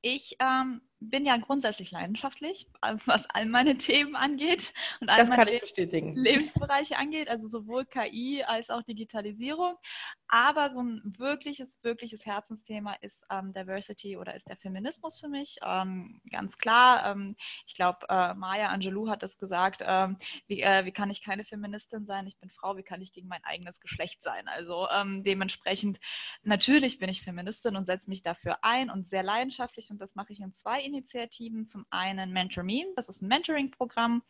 Ich 0.00 0.36
ähm, 0.40 0.82
bin 1.10 1.26
ja 1.26 1.36
grundsätzlich 1.36 1.90
leidenschaftlich, 1.90 2.68
was 3.06 3.28
all 3.30 3.46
meine 3.46 3.76
Themen 3.76 4.16
angeht 4.16 4.72
und 5.00 5.08
all 5.08 5.18
das 5.18 5.28
meine 5.28 5.58
bestätigen. 5.58 6.16
Lebensbereiche 6.16 6.98
angeht, 6.98 7.28
also 7.28 7.48
sowohl 7.48 7.84
KI 7.84 8.42
als 8.44 8.70
auch 8.70 8.82
Digitalisierung. 8.82 9.76
Aber 10.28 10.70
so 10.70 10.80
ein 10.80 11.02
wirkliches, 11.18 11.78
wirkliches 11.82 12.24
Herzensthema 12.24 12.94
ist 13.00 13.24
ähm, 13.30 13.52
Diversity 13.52 14.16
oder 14.16 14.34
ist 14.34 14.48
der 14.48 14.56
Feminismus 14.56 15.20
für 15.20 15.28
mich. 15.28 15.58
Ähm, 15.64 16.20
ganz 16.30 16.56
klar, 16.58 17.10
ähm, 17.10 17.36
ich 17.66 17.74
glaube, 17.74 18.06
äh, 18.08 18.34
Maya 18.34 18.68
Angelou 18.68 19.08
hat 19.08 19.22
es 19.22 19.36
gesagt, 19.38 19.82
ähm, 19.84 20.16
wie, 20.46 20.62
äh, 20.62 20.84
wie 20.84 20.92
kann 20.92 21.10
ich 21.10 21.22
keine 21.22 21.44
Feministin 21.44 22.06
sein? 22.06 22.26
Ich 22.26 22.38
bin 22.38 22.50
Frau, 22.50 22.76
wie 22.76 22.82
kann 22.82 23.02
ich 23.02 23.12
gegen 23.12 23.28
mein 23.28 23.44
eigenes 23.44 23.80
Geschlecht 23.80 24.22
sein? 24.22 24.48
Also 24.48 24.88
ähm, 24.90 25.22
dementsprechend, 25.22 25.98
natürlich 26.42 26.98
bin 26.98 27.10
ich 27.10 27.22
Feministin 27.22 27.76
und 27.76 27.84
setze 27.84 28.08
mich 28.08 28.22
dafür 28.22 28.58
ein 28.62 28.90
und 28.90 29.08
sehr 29.08 29.22
leidenschaftlich 29.22 29.90
und 29.90 30.00
das 30.00 30.14
mache 30.14 30.32
ich 30.32 30.40
in 30.40 30.52
zwei 30.54 30.80
Initiativen. 30.92 31.66
Zum 31.66 31.86
einen 31.90 32.32
Mentor 32.32 32.64
Me, 32.64 32.84
das 32.96 33.08
ist 33.08 33.22
ein 33.22 33.28
Mentoring-Programm. 33.28 34.22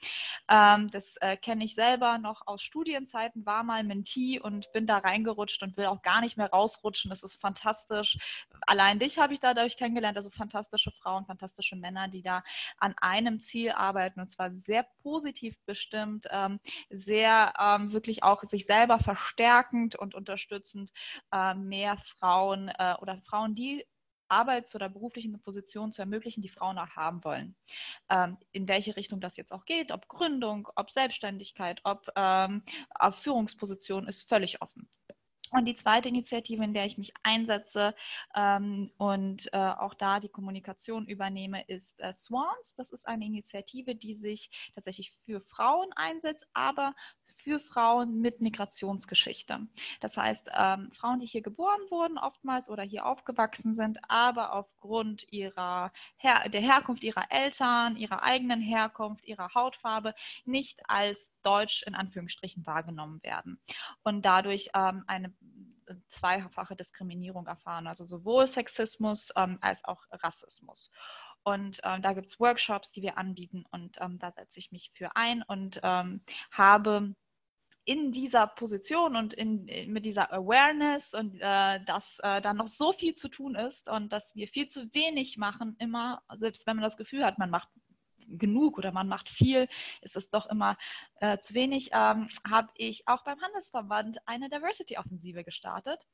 Ähm, 0.48 0.90
das 0.90 1.16
äh, 1.16 1.36
kenne 1.36 1.64
ich 1.64 1.74
selber 1.74 2.18
noch 2.18 2.46
aus 2.46 2.62
Studienzeiten, 2.62 3.44
war 3.44 3.64
mal 3.64 3.82
Mentee 3.84 4.38
und 4.40 4.72
bin 4.72 4.86
da 4.86 4.98
reingerutscht 4.98 5.62
und 5.62 5.76
will 5.76 5.86
auch 5.86 6.02
gar 6.02 6.20
nicht 6.20 6.36
mehr 6.36 6.50
rausrutschen. 6.50 7.10
Das 7.10 7.22
ist 7.22 7.36
fantastisch. 7.36 8.18
Allein 8.66 8.98
dich 8.98 9.18
habe 9.18 9.32
ich 9.32 9.40
dadurch 9.40 9.76
kennengelernt, 9.76 10.16
also 10.16 10.30
fantastische 10.30 10.90
Frauen, 10.92 11.26
fantastische 11.26 11.76
Männer, 11.76 12.08
die 12.08 12.22
da 12.22 12.44
an 12.78 12.94
einem 13.00 13.40
Ziel 13.40 13.72
arbeiten 13.72 14.20
und 14.20 14.28
zwar 14.28 14.52
sehr 14.52 14.86
positiv 15.02 15.56
bestimmt, 15.66 16.26
ähm, 16.30 16.60
sehr 16.90 17.52
ähm, 17.58 17.92
wirklich 17.92 18.22
auch 18.22 18.42
sich 18.42 18.66
selber 18.66 18.98
verstärkend 18.98 19.96
und 19.96 20.14
unterstützend 20.14 20.92
äh, 21.32 21.54
mehr 21.54 21.96
Frauen 21.96 22.68
äh, 22.68 22.94
oder 23.00 23.20
Frauen, 23.22 23.54
die 23.54 23.84
arbeits- 24.32 24.74
oder 24.74 24.88
beruflichen 24.88 25.38
Positionen 25.40 25.92
zu 25.92 26.02
ermöglichen, 26.02 26.42
die 26.42 26.48
Frauen 26.48 26.78
auch 26.78 26.90
haben 26.90 27.22
wollen. 27.22 27.54
Ähm, 28.08 28.38
in 28.52 28.66
welche 28.66 28.96
Richtung 28.96 29.20
das 29.20 29.36
jetzt 29.36 29.52
auch 29.52 29.64
geht, 29.64 29.92
ob 29.92 30.08
Gründung, 30.08 30.68
ob 30.74 30.90
Selbstständigkeit, 30.90 31.80
ob, 31.84 32.08
ähm, 32.16 32.62
ob 32.98 33.14
Führungsposition, 33.14 34.08
ist 34.08 34.28
völlig 34.28 34.62
offen. 34.62 34.88
Und 35.52 35.66
die 35.66 35.74
zweite 35.74 36.08
Initiative, 36.08 36.64
in 36.64 36.72
der 36.72 36.86
ich 36.86 36.96
mich 36.96 37.12
einsetze 37.22 37.94
ähm, 38.34 38.90
und 38.96 39.52
äh, 39.52 39.58
auch 39.58 39.92
da 39.92 40.18
die 40.18 40.30
Kommunikation 40.30 41.06
übernehme, 41.06 41.62
ist 41.68 42.00
äh, 42.00 42.14
Swans. 42.14 42.74
Das 42.74 42.90
ist 42.90 43.06
eine 43.06 43.26
Initiative, 43.26 43.94
die 43.94 44.14
sich 44.14 44.70
tatsächlich 44.74 45.12
für 45.26 45.42
Frauen 45.42 45.92
einsetzt, 45.94 46.46
aber 46.54 46.94
für 47.36 47.60
Frauen 47.60 48.20
mit 48.20 48.40
Migrationsgeschichte. 48.40 49.66
Das 50.00 50.16
heißt, 50.16 50.50
ähm, 50.54 50.90
Frauen, 50.92 51.20
die 51.20 51.26
hier 51.26 51.42
geboren 51.42 51.80
wurden 51.90 52.18
oftmals 52.18 52.68
oder 52.68 52.82
hier 52.82 53.06
aufgewachsen 53.06 53.74
sind, 53.74 53.98
aber 54.08 54.52
aufgrund 54.52 55.30
ihrer 55.32 55.92
Her 56.16 56.48
der 56.48 56.60
Herkunft 56.60 57.04
ihrer 57.04 57.30
Eltern, 57.30 57.96
ihrer 57.96 58.22
eigenen 58.22 58.60
Herkunft, 58.60 59.24
ihrer 59.24 59.54
Hautfarbe 59.54 60.14
nicht 60.44 60.80
als 60.88 61.34
deutsch 61.42 61.82
in 61.84 61.94
Anführungsstrichen 61.94 62.66
wahrgenommen 62.66 63.22
werden 63.22 63.60
und 64.02 64.22
dadurch 64.22 64.70
ähm, 64.74 65.04
eine 65.06 65.34
zweifache 66.08 66.76
Diskriminierung 66.76 67.46
erfahren, 67.46 67.86
also 67.86 68.04
sowohl 68.06 68.46
Sexismus 68.46 69.30
ähm, 69.36 69.58
als 69.60 69.84
auch 69.84 70.02
Rassismus. 70.10 70.90
Und 71.44 71.80
ähm, 71.82 72.02
da 72.02 72.12
gibt 72.12 72.28
es 72.28 72.38
Workshops, 72.38 72.92
die 72.92 73.02
wir 73.02 73.18
anbieten 73.18 73.64
und 73.70 73.98
ähm, 74.00 74.18
da 74.18 74.30
setze 74.30 74.60
ich 74.60 74.70
mich 74.70 74.92
für 74.94 75.16
ein 75.16 75.42
und 75.42 75.80
ähm, 75.82 76.22
habe 76.52 77.14
in 77.84 78.12
dieser 78.12 78.46
Position 78.46 79.16
und 79.16 79.34
in, 79.34 79.64
mit 79.92 80.04
dieser 80.04 80.32
Awareness 80.32 81.14
und 81.14 81.40
äh, 81.40 81.80
dass 81.84 82.18
äh, 82.22 82.40
da 82.40 82.54
noch 82.54 82.68
so 82.68 82.92
viel 82.92 83.14
zu 83.14 83.28
tun 83.28 83.54
ist 83.54 83.88
und 83.88 84.12
dass 84.12 84.34
wir 84.36 84.46
viel 84.46 84.68
zu 84.68 84.92
wenig 84.94 85.36
machen, 85.36 85.76
immer, 85.78 86.22
selbst 86.32 86.66
wenn 86.66 86.76
man 86.76 86.84
das 86.84 86.96
Gefühl 86.96 87.24
hat, 87.24 87.38
man 87.38 87.50
macht 87.50 87.68
genug 88.28 88.78
oder 88.78 88.92
man 88.92 89.08
macht 89.08 89.28
viel, 89.28 89.68
ist 90.00 90.16
es 90.16 90.30
doch 90.30 90.46
immer 90.46 90.76
äh, 91.16 91.38
zu 91.38 91.54
wenig, 91.54 91.90
ähm, 91.92 92.28
habe 92.48 92.70
ich 92.76 93.06
auch 93.08 93.24
beim 93.24 93.40
Handelsverband 93.40 94.18
eine 94.26 94.48
Diversity-Offensive 94.48 95.44
gestartet. 95.44 96.06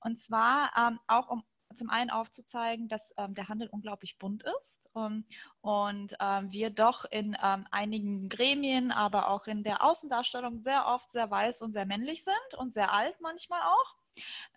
Und 0.00 0.18
zwar 0.18 0.70
ähm, 0.76 1.00
auch 1.06 1.28
um 1.28 1.42
zum 1.74 1.90
einen 1.90 2.10
aufzuzeigen, 2.10 2.88
dass 2.88 3.14
ähm, 3.18 3.34
der 3.34 3.48
Handel 3.48 3.68
unglaublich 3.68 4.18
bunt 4.18 4.44
ist 4.60 4.88
ähm, 4.96 5.24
und 5.60 6.14
ähm, 6.20 6.50
wir 6.50 6.70
doch 6.70 7.04
in 7.04 7.36
ähm, 7.42 7.66
einigen 7.70 8.28
Gremien, 8.28 8.92
aber 8.92 9.28
auch 9.28 9.46
in 9.46 9.62
der 9.62 9.84
Außendarstellung 9.84 10.62
sehr 10.62 10.86
oft 10.86 11.10
sehr 11.10 11.30
weiß 11.30 11.62
und 11.62 11.72
sehr 11.72 11.86
männlich 11.86 12.24
sind 12.24 12.58
und 12.58 12.72
sehr 12.72 12.92
alt 12.92 13.20
manchmal 13.20 13.62
auch. 13.62 13.96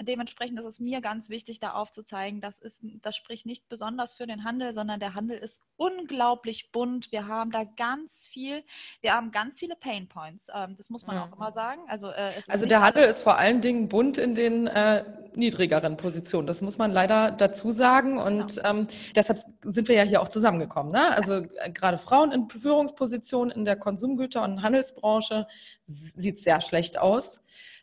Dementsprechend 0.02 0.60
ist 0.60 0.66
es 0.66 0.80
mir 0.80 1.02
ganz 1.02 1.30
wichtig, 1.30 1.60
da 1.60 1.74
aufzuzeigen, 1.74 2.42
das, 2.42 2.60
ist, 2.60 2.82
das 3.02 3.16
spricht 3.16 3.46
nicht 3.46 3.70
besonders 3.70 4.14
für 4.14 4.28
den 4.28 4.44
Handel, 4.44 4.74
sondern 4.74 5.00
der 5.00 5.14
Handel 5.14 5.38
ist 5.38 5.64
unglaublich 5.78 6.72
bunt. 6.72 7.12
Wir 7.12 7.28
haben 7.28 7.52
da 7.52 7.64
ganz 7.64 8.28
viel, 8.28 8.64
wir 9.02 9.14
haben 9.14 9.32
ganz 9.32 9.60
viele 9.60 9.76
Pain 9.76 10.08
Points. 10.08 10.50
Ähm, 10.54 10.76
das 10.78 10.90
muss 10.90 11.06
man 11.06 11.16
ja. 11.16 11.26
auch 11.26 11.36
immer 11.36 11.52
sagen. 11.52 11.82
Also, 11.88 12.10
äh, 12.10 12.32
also 12.48 12.66
der 12.66 12.82
Handel 12.82 13.04
ist 13.04 13.22
vor 13.22 13.38
allen 13.38 13.62
Dingen 13.62 13.90
bunt 13.90 14.18
in 14.18 14.36
den 14.36 14.68
äh, 14.68 15.04
niedrigeren 15.36 15.98
Positionen. 15.98 16.48
Das 16.48 16.62
muss 16.62 16.78
man 16.78 16.92
leider 16.92 17.32
dazu 17.32 17.72
sagen. 17.72 18.18
Und 18.18 18.56
genau. 18.56 18.70
ähm, 18.70 18.88
deshalb 19.16 19.40
sind 19.64 19.88
wir 19.88 19.96
ja 19.96 20.04
hier 20.04 20.22
auch 20.22 20.30
zusammengekommen. 20.30 20.92
Ne? 20.92 21.12
Also 21.16 21.36
äh, 21.36 21.72
gerade 21.72 21.98
Frauen 21.98 22.32
in 22.32 22.50
Führungspositionen 22.50 23.52
in 23.52 23.66
der 23.66 23.80
Konsumgüter- 23.80 24.44
und 24.44 24.62
Handelsbranche 24.62 25.48
sieht 25.86 26.40
sehr 26.40 26.62
schlecht 26.62 27.00
aus. 27.00 27.42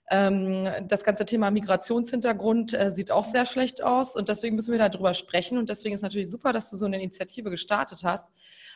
Ähm, 0.08 0.68
das 0.86 1.02
ganze 1.02 1.24
Thema 1.24 1.50
Migrationshintergrund 1.50 2.74
äh, 2.74 2.90
sieht 2.90 3.10
auch 3.10 3.24
sehr 3.24 3.44
schlecht 3.44 3.82
aus 3.82 4.14
und 4.14 4.28
deswegen 4.28 4.54
müssen 4.54 4.70
wir 4.70 4.78
darüber 4.78 5.14
sprechen 5.14 5.58
und 5.58 5.68
deswegen 5.68 5.94
ist 5.94 6.02
natürlich 6.02 6.30
super, 6.30 6.52
dass 6.52 6.70
du 6.70 6.76
so 6.76 6.86
eine 6.86 6.96
Initiative 6.96 7.50
gestartet 7.50 8.04
hast. 8.04 8.32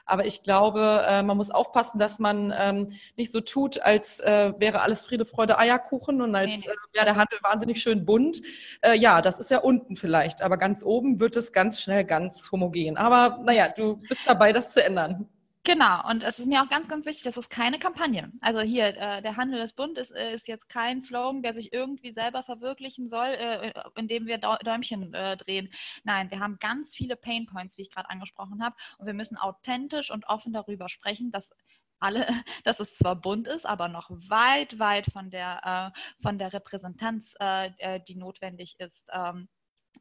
Aber 0.06 0.26
ich 0.26 0.42
glaube, 0.42 1.04
äh, 1.06 1.22
man 1.22 1.36
muss 1.36 1.50
aufpassen, 1.50 1.98
dass 2.00 2.18
man 2.18 2.52
ähm, 2.56 2.88
nicht 3.16 3.30
so 3.30 3.40
tut, 3.40 3.80
als 3.80 4.18
äh, 4.20 4.52
wäre 4.58 4.80
alles 4.80 5.02
Friede, 5.02 5.24
Freude, 5.24 5.58
Eierkuchen 5.58 6.20
und 6.20 6.34
als 6.34 6.64
wäre 6.92 7.06
der 7.06 7.16
Handel 7.16 7.38
wahnsinnig 7.42 7.80
schön 7.80 8.04
bunt. 8.04 8.40
ja, 8.94 9.22
das 9.22 9.38
ist 9.38 9.50
ja 9.50 9.58
unten 9.58 9.96
vielleicht, 9.96 10.42
aber 10.42 10.56
ganz 10.56 10.82
oben 10.82 11.20
wird 11.20 11.36
es 11.36 11.52
ganz 11.52 11.80
schnell 11.80 12.04
ganz 12.04 12.50
homogen. 12.50 12.96
Aber 12.96 13.40
naja, 13.44 13.68
du 13.74 13.96
bist 14.08 14.26
dabei, 14.26 14.52
das 14.52 14.72
zu 14.72 14.82
ändern. 14.82 15.28
Genau, 15.64 16.08
und 16.08 16.24
es 16.24 16.38
ist 16.38 16.46
mir 16.46 16.62
auch 16.62 16.70
ganz, 16.70 16.88
ganz 16.88 17.04
wichtig, 17.04 17.22
das 17.24 17.36
ist 17.36 17.50
keine 17.50 17.78
Kampagne. 17.78 18.32
Also 18.40 18.60
hier, 18.60 18.96
äh, 18.96 19.20
der 19.20 19.36
Handel 19.36 19.60
ist 19.60 19.76
bunt 19.76 19.98
ist, 19.98 20.10
ist 20.10 20.48
jetzt 20.48 20.70
kein 20.70 21.02
Slogan, 21.02 21.42
der 21.42 21.52
sich 21.52 21.70
irgendwie 21.74 22.12
selber 22.12 22.42
verwirklichen 22.42 23.10
soll, 23.10 23.26
äh, 23.28 23.72
indem 23.94 24.26
wir 24.26 24.38
Däumchen 24.38 25.12
äh, 25.12 25.36
drehen. 25.36 25.70
Nein, 26.02 26.30
wir 26.30 26.40
haben 26.40 26.56
ganz 26.60 26.94
viele 26.94 27.14
Pain 27.14 27.44
Points, 27.44 27.76
wie 27.76 27.82
ich 27.82 27.90
gerade 27.90 28.08
angesprochen 28.08 28.64
habe, 28.64 28.74
und 28.98 29.06
wir 29.06 29.12
müssen 29.12 29.36
authentisch 29.36 30.10
und 30.10 30.26
offen 30.28 30.54
darüber 30.54 30.88
sprechen, 30.88 31.30
dass 31.30 31.52
alle, 31.98 32.26
dass 32.64 32.80
es 32.80 32.96
zwar 32.96 33.16
bunt 33.16 33.46
ist, 33.46 33.66
aber 33.66 33.88
noch 33.88 34.08
weit, 34.10 34.78
weit 34.78 35.12
von 35.12 35.30
der, 35.30 35.92
äh, 35.94 36.22
von 36.22 36.38
der 36.38 36.54
Repräsentanz, 36.54 37.34
äh, 37.38 37.70
äh, 37.78 38.00
die 38.08 38.14
notwendig 38.16 38.76
ist, 38.78 39.06
ähm, 39.12 39.48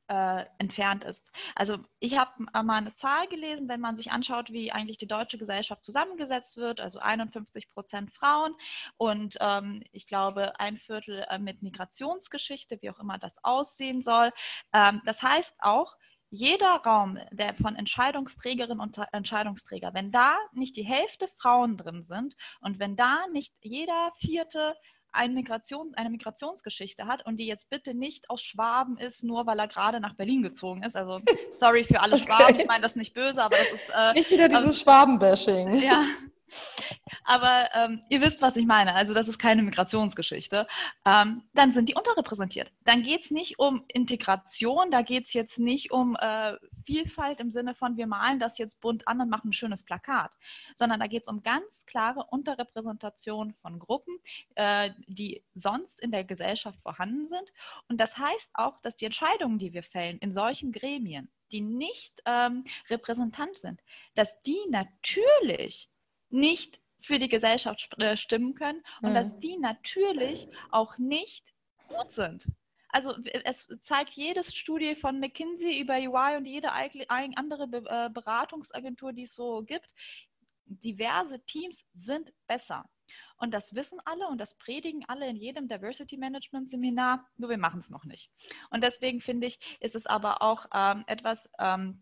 äh, 0.07 0.45
entfernt 0.57 1.03
ist. 1.03 1.31
Also 1.55 1.77
ich 1.99 2.17
habe 2.17 2.31
mal 2.53 2.77
eine 2.77 2.93
Zahl 2.93 3.27
gelesen, 3.27 3.69
wenn 3.69 3.79
man 3.79 3.95
sich 3.95 4.11
anschaut, 4.11 4.51
wie 4.51 4.71
eigentlich 4.71 4.97
die 4.97 5.07
deutsche 5.07 5.37
Gesellschaft 5.37 5.83
zusammengesetzt 5.83 6.57
wird, 6.57 6.79
also 6.81 6.99
51 6.99 7.69
Prozent 7.69 8.11
Frauen 8.11 8.55
und 8.97 9.37
ähm, 9.39 9.83
ich 9.91 10.07
glaube 10.07 10.59
ein 10.59 10.77
Viertel 10.77 11.25
äh, 11.29 11.37
mit 11.37 11.61
Migrationsgeschichte, 11.61 12.79
wie 12.81 12.89
auch 12.89 12.99
immer 12.99 13.19
das 13.19 13.37
aussehen 13.43 14.01
soll. 14.01 14.31
Ähm, 14.73 15.01
das 15.05 15.21
heißt 15.21 15.55
auch, 15.59 15.95
jeder 16.31 16.75
Raum, 16.85 17.17
der 17.31 17.55
von 17.55 17.75
Entscheidungsträgerinnen 17.75 18.79
und 18.79 18.99
Entscheidungsträger, 19.11 19.93
wenn 19.95 20.11
da 20.11 20.37
nicht 20.53 20.75
die 20.75 20.85
Hälfte 20.85 21.27
Frauen 21.27 21.75
drin 21.75 22.03
sind 22.03 22.35
und 22.61 22.77
wenn 22.77 22.95
da 22.95 23.25
nicht 23.31 23.53
jeder 23.61 24.11
vierte 24.17 24.75
eine, 25.11 25.33
Migration, 25.33 25.93
eine 25.95 26.09
Migrationsgeschichte 26.09 27.05
hat 27.05 27.25
und 27.25 27.37
die 27.37 27.47
jetzt 27.47 27.69
bitte 27.69 27.93
nicht 27.93 28.29
aus 28.29 28.41
Schwaben 28.41 28.97
ist, 28.97 29.23
nur 29.23 29.45
weil 29.45 29.59
er 29.59 29.67
gerade 29.67 29.99
nach 29.99 30.15
Berlin 30.15 30.43
gezogen 30.43 30.83
ist. 30.83 30.95
Also 30.95 31.21
sorry 31.51 31.83
für 31.83 32.01
alle 32.01 32.15
okay. 32.15 32.25
Schwaben, 32.25 32.59
ich 32.59 32.67
meine 32.67 32.81
das 32.81 32.95
nicht 32.95 33.13
böse, 33.13 33.43
aber 33.43 33.57
das 33.57 33.81
ist... 33.81 33.89
Äh, 33.89 34.13
nicht 34.13 34.31
wieder 34.31 34.47
dieses 34.47 34.65
also, 34.65 34.83
Schwabenbashing. 34.83 35.81
Ja, 35.81 36.05
aber 37.23 37.69
ähm, 37.73 38.01
ihr 38.09 38.21
wisst, 38.21 38.41
was 38.41 38.55
ich 38.55 38.65
meine. 38.65 38.95
Also 38.95 39.13
das 39.13 39.27
ist 39.27 39.39
keine 39.39 39.63
Migrationsgeschichte. 39.63 40.67
Ähm, 41.05 41.43
dann 41.53 41.71
sind 41.71 41.89
die 41.89 41.95
unterrepräsentiert. 41.95 42.71
Dann 42.85 43.03
geht 43.03 43.25
es 43.25 43.31
nicht 43.31 43.59
um 43.59 43.83
Integration, 43.87 44.91
da 44.91 45.01
geht 45.01 45.27
es 45.27 45.33
jetzt 45.33 45.59
nicht 45.59 45.91
um 45.91 46.15
äh, 46.15 46.53
Vielfalt 46.85 47.39
im 47.39 47.51
Sinne 47.51 47.75
von, 47.75 47.97
wir 47.97 48.07
malen 48.07 48.39
das 48.39 48.57
jetzt 48.57 48.79
bunt 48.81 49.07
an 49.07 49.21
und 49.21 49.29
machen 49.29 49.49
ein 49.49 49.53
schönes 49.53 49.83
Plakat, 49.83 50.31
sondern 50.75 50.99
da 50.99 51.07
geht 51.07 51.23
es 51.23 51.27
um 51.27 51.43
ganz 51.43 51.85
klare 51.85 52.25
Unterrepräsentation 52.29 53.53
von 53.53 53.79
Gruppen, 53.79 54.17
äh, 54.55 54.91
die 55.07 55.43
sonst 55.53 55.99
in 55.99 56.11
der 56.11 56.23
Gesellschaft 56.23 56.79
vorhanden 56.81 57.27
sind. 57.27 57.51
Und 57.87 57.99
das 57.99 58.17
heißt 58.17 58.51
auch, 58.53 58.79
dass 58.81 58.95
die 58.95 59.05
Entscheidungen, 59.05 59.59
die 59.59 59.73
wir 59.73 59.83
fällen 59.83 60.17
in 60.19 60.33
solchen 60.33 60.71
Gremien, 60.71 61.29
die 61.51 61.61
nicht 61.61 62.21
ähm, 62.25 62.63
repräsentant 62.89 63.57
sind, 63.57 63.81
dass 64.15 64.41
die 64.43 64.59
natürlich 64.69 65.89
nicht 66.29 66.79
für 67.01 67.19
die 67.19 67.29
Gesellschaft 67.29 67.97
äh, 67.99 68.17
stimmen 68.17 68.55
können 68.55 68.83
und 69.01 69.11
mhm. 69.11 69.15
dass 69.15 69.37
die 69.39 69.57
natürlich 69.57 70.47
auch 70.71 70.97
nicht 70.97 71.45
gut 71.87 72.11
sind. 72.11 72.45
Also 72.89 73.15
es 73.43 73.67
zeigt 73.81 74.13
jedes 74.13 74.55
Studie 74.55 74.95
von 74.95 75.19
McKinsey 75.19 75.79
über 75.79 75.95
UI 75.95 76.37
und 76.37 76.45
jede 76.45 76.71
andere 76.71 77.63
äh, 77.63 78.09
Beratungsagentur, 78.09 79.13
die 79.13 79.23
es 79.23 79.35
so 79.35 79.61
gibt, 79.61 79.93
diverse 80.65 81.39
Teams 81.45 81.85
sind 81.93 82.33
besser. 82.47 82.89
Und 83.37 83.53
das 83.53 83.73
wissen 83.73 83.99
alle 84.05 84.27
und 84.27 84.39
das 84.39 84.55
predigen 84.57 85.05
alle 85.07 85.27
in 85.27 85.35
jedem 85.35 85.67
Diversity 85.67 86.17
Management 86.17 86.69
Seminar, 86.69 87.27
nur 87.37 87.49
wir 87.49 87.57
machen 87.57 87.79
es 87.79 87.89
noch 87.89 88.05
nicht. 88.05 88.31
Und 88.69 88.83
deswegen 88.83 89.21
finde 89.21 89.47
ich, 89.47 89.59
ist 89.79 89.95
es 89.95 90.05
aber 90.05 90.41
auch 90.41 90.65
ähm, 90.73 91.03
etwas, 91.07 91.49
ähm, 91.59 92.01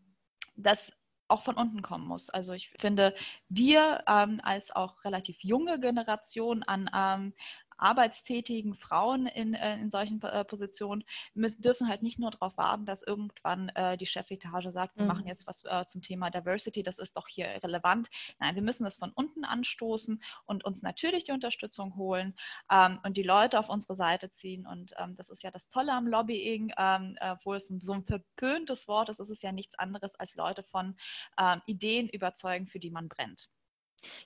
das 0.55 0.96
auch 1.27 1.41
von 1.41 1.55
unten 1.55 1.81
kommen 1.81 2.07
muss. 2.07 2.29
Also 2.29 2.53
ich 2.53 2.69
finde, 2.77 3.13
wir 3.49 4.03
ähm, 4.07 4.39
als 4.43 4.75
auch 4.75 5.03
relativ 5.03 5.37
junge 5.43 5.79
Generation 5.79 6.63
an 6.63 6.89
ähm, 6.95 7.33
arbeitstätigen 7.77 8.75
Frauen 8.75 9.27
in, 9.27 9.53
äh, 9.53 9.79
in 9.79 9.89
solchen 9.89 10.21
äh, 10.21 10.43
Positionen 10.43 11.03
müssen, 11.33 11.61
dürfen 11.61 11.87
halt 11.87 12.03
nicht 12.03 12.19
nur 12.19 12.31
darauf 12.31 12.57
warten, 12.57 12.85
dass 12.85 13.03
irgendwann 13.03 13.69
äh, 13.69 13.97
die 13.97 14.05
Chefetage 14.05 14.71
sagt, 14.71 14.95
wir 14.95 15.03
mhm. 15.03 15.07
machen 15.07 15.27
jetzt 15.27 15.47
was 15.47 15.63
äh, 15.65 15.85
zum 15.85 16.01
Thema 16.01 16.29
Diversity, 16.29 16.83
das 16.83 16.99
ist 16.99 17.15
doch 17.15 17.27
hier 17.27 17.47
relevant. 17.63 18.09
Nein, 18.39 18.55
wir 18.55 18.61
müssen 18.61 18.83
das 18.83 18.97
von 18.97 19.11
unten 19.11 19.45
anstoßen 19.45 20.21
und 20.45 20.65
uns 20.65 20.81
natürlich 20.81 21.23
die 21.23 21.31
Unterstützung 21.31 21.95
holen 21.95 22.35
ähm, 22.71 22.99
und 23.03 23.17
die 23.17 23.23
Leute 23.23 23.59
auf 23.59 23.69
unsere 23.69 23.95
Seite 23.95 24.31
ziehen. 24.31 24.65
Und 24.65 24.93
ähm, 24.97 25.15
das 25.15 25.29
ist 25.29 25.43
ja 25.43 25.51
das 25.51 25.69
Tolle 25.69 25.93
am 25.93 26.07
Lobbying, 26.07 26.73
ähm, 26.77 27.17
obwohl 27.21 27.57
es 27.57 27.67
so 27.67 27.93
ein 27.93 28.03
verpöntes 28.03 28.87
Wort 28.87 29.09
ist, 29.09 29.19
ist 29.19 29.29
es 29.29 29.41
ja 29.41 29.51
nichts 29.51 29.77
anderes 29.77 30.15
als 30.15 30.35
Leute 30.35 30.63
von 30.63 30.95
ähm, 31.39 31.61
Ideen 31.65 32.09
überzeugen, 32.09 32.67
für 32.67 32.79
die 32.79 32.91
man 32.91 33.09
brennt. 33.09 33.49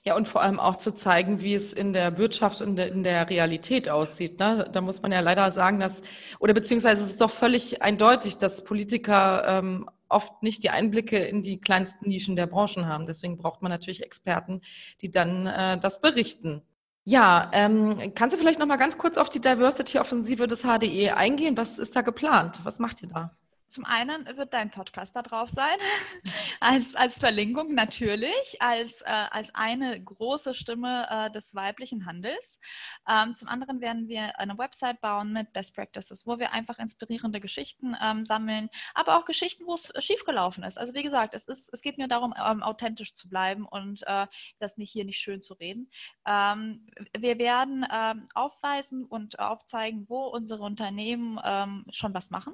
Ja, 0.04 0.16
und 0.16 0.28
vor 0.28 0.42
allem 0.42 0.60
auch 0.60 0.76
zu 0.76 0.92
zeigen, 0.92 1.40
wie 1.40 1.54
es 1.54 1.72
in 1.72 1.92
der 1.92 2.18
Wirtschaft 2.18 2.60
und 2.60 2.78
in 2.78 3.02
der 3.02 3.28
Realität 3.30 3.88
aussieht. 3.88 4.38
Ne? 4.38 4.68
Da 4.72 4.80
muss 4.80 5.02
man 5.02 5.12
ja 5.12 5.20
leider 5.20 5.50
sagen, 5.50 5.80
dass, 5.80 6.02
oder 6.38 6.54
beziehungsweise 6.54 7.02
es 7.02 7.10
ist 7.10 7.20
doch 7.20 7.30
völlig 7.30 7.82
eindeutig, 7.82 8.36
dass 8.36 8.64
Politiker 8.64 9.44
ähm, 9.46 9.88
oft 10.08 10.42
nicht 10.42 10.62
die 10.62 10.70
Einblicke 10.70 11.18
in 11.18 11.42
die 11.42 11.60
kleinsten 11.60 12.08
Nischen 12.08 12.36
der 12.36 12.46
Branchen 12.46 12.86
haben. 12.86 13.06
Deswegen 13.06 13.38
braucht 13.38 13.62
man 13.62 13.70
natürlich 13.70 14.02
Experten, 14.02 14.60
die 15.00 15.10
dann 15.10 15.46
äh, 15.46 15.78
das 15.78 16.00
berichten. 16.00 16.62
Ja, 17.04 17.50
ähm, 17.52 18.12
kannst 18.14 18.36
du 18.36 18.38
vielleicht 18.38 18.60
noch 18.60 18.66
mal 18.66 18.76
ganz 18.76 18.96
kurz 18.96 19.16
auf 19.16 19.28
die 19.28 19.40
Diversity-Offensive 19.40 20.46
des 20.46 20.62
HDE 20.62 21.16
eingehen? 21.16 21.56
Was 21.56 21.78
ist 21.78 21.96
da 21.96 22.02
geplant? 22.02 22.60
Was 22.62 22.78
macht 22.78 23.02
ihr 23.02 23.08
da? 23.08 23.36
Zum 23.72 23.86
einen 23.86 24.26
wird 24.36 24.52
dein 24.52 24.70
Podcast 24.70 25.16
da 25.16 25.22
drauf 25.22 25.48
sein, 25.48 25.78
als, 26.60 26.94
als 26.94 27.16
Verlinkung 27.16 27.74
natürlich, 27.74 28.60
als, 28.60 29.00
äh, 29.00 29.06
als 29.06 29.54
eine 29.54 29.98
große 29.98 30.52
Stimme 30.52 31.06
äh, 31.08 31.30
des 31.30 31.54
weiblichen 31.54 32.04
Handels. 32.04 32.60
Ähm, 33.08 33.34
zum 33.34 33.48
anderen 33.48 33.80
werden 33.80 34.08
wir 34.08 34.38
eine 34.38 34.58
Website 34.58 35.00
bauen 35.00 35.32
mit 35.32 35.54
Best 35.54 35.74
Practices, 35.74 36.26
wo 36.26 36.38
wir 36.38 36.52
einfach 36.52 36.78
inspirierende 36.78 37.40
Geschichten 37.40 37.96
ähm, 38.02 38.26
sammeln, 38.26 38.68
aber 38.92 39.16
auch 39.16 39.24
Geschichten, 39.24 39.64
wo 39.64 39.72
es 39.72 39.90
schiefgelaufen 40.00 40.64
ist. 40.64 40.78
Also 40.78 40.92
wie 40.92 41.02
gesagt, 41.02 41.32
es, 41.32 41.46
ist, 41.46 41.70
es 41.72 41.80
geht 41.80 41.96
mir 41.96 42.08
darum, 42.08 42.34
ähm, 42.36 42.62
authentisch 42.62 43.14
zu 43.14 43.26
bleiben 43.30 43.64
und 43.64 44.02
äh, 44.06 44.26
das 44.58 44.76
nicht 44.76 44.92
hier 44.92 45.06
nicht 45.06 45.18
schön 45.18 45.40
zu 45.40 45.54
reden. 45.54 45.90
Ähm, 46.26 46.86
wir 47.16 47.38
werden 47.38 47.86
ähm, 47.90 48.28
aufweisen 48.34 49.06
und 49.06 49.38
aufzeigen, 49.38 50.04
wo 50.10 50.26
unsere 50.26 50.62
Unternehmen 50.62 51.40
ähm, 51.42 51.86
schon 51.88 52.12
was 52.12 52.28
machen 52.28 52.52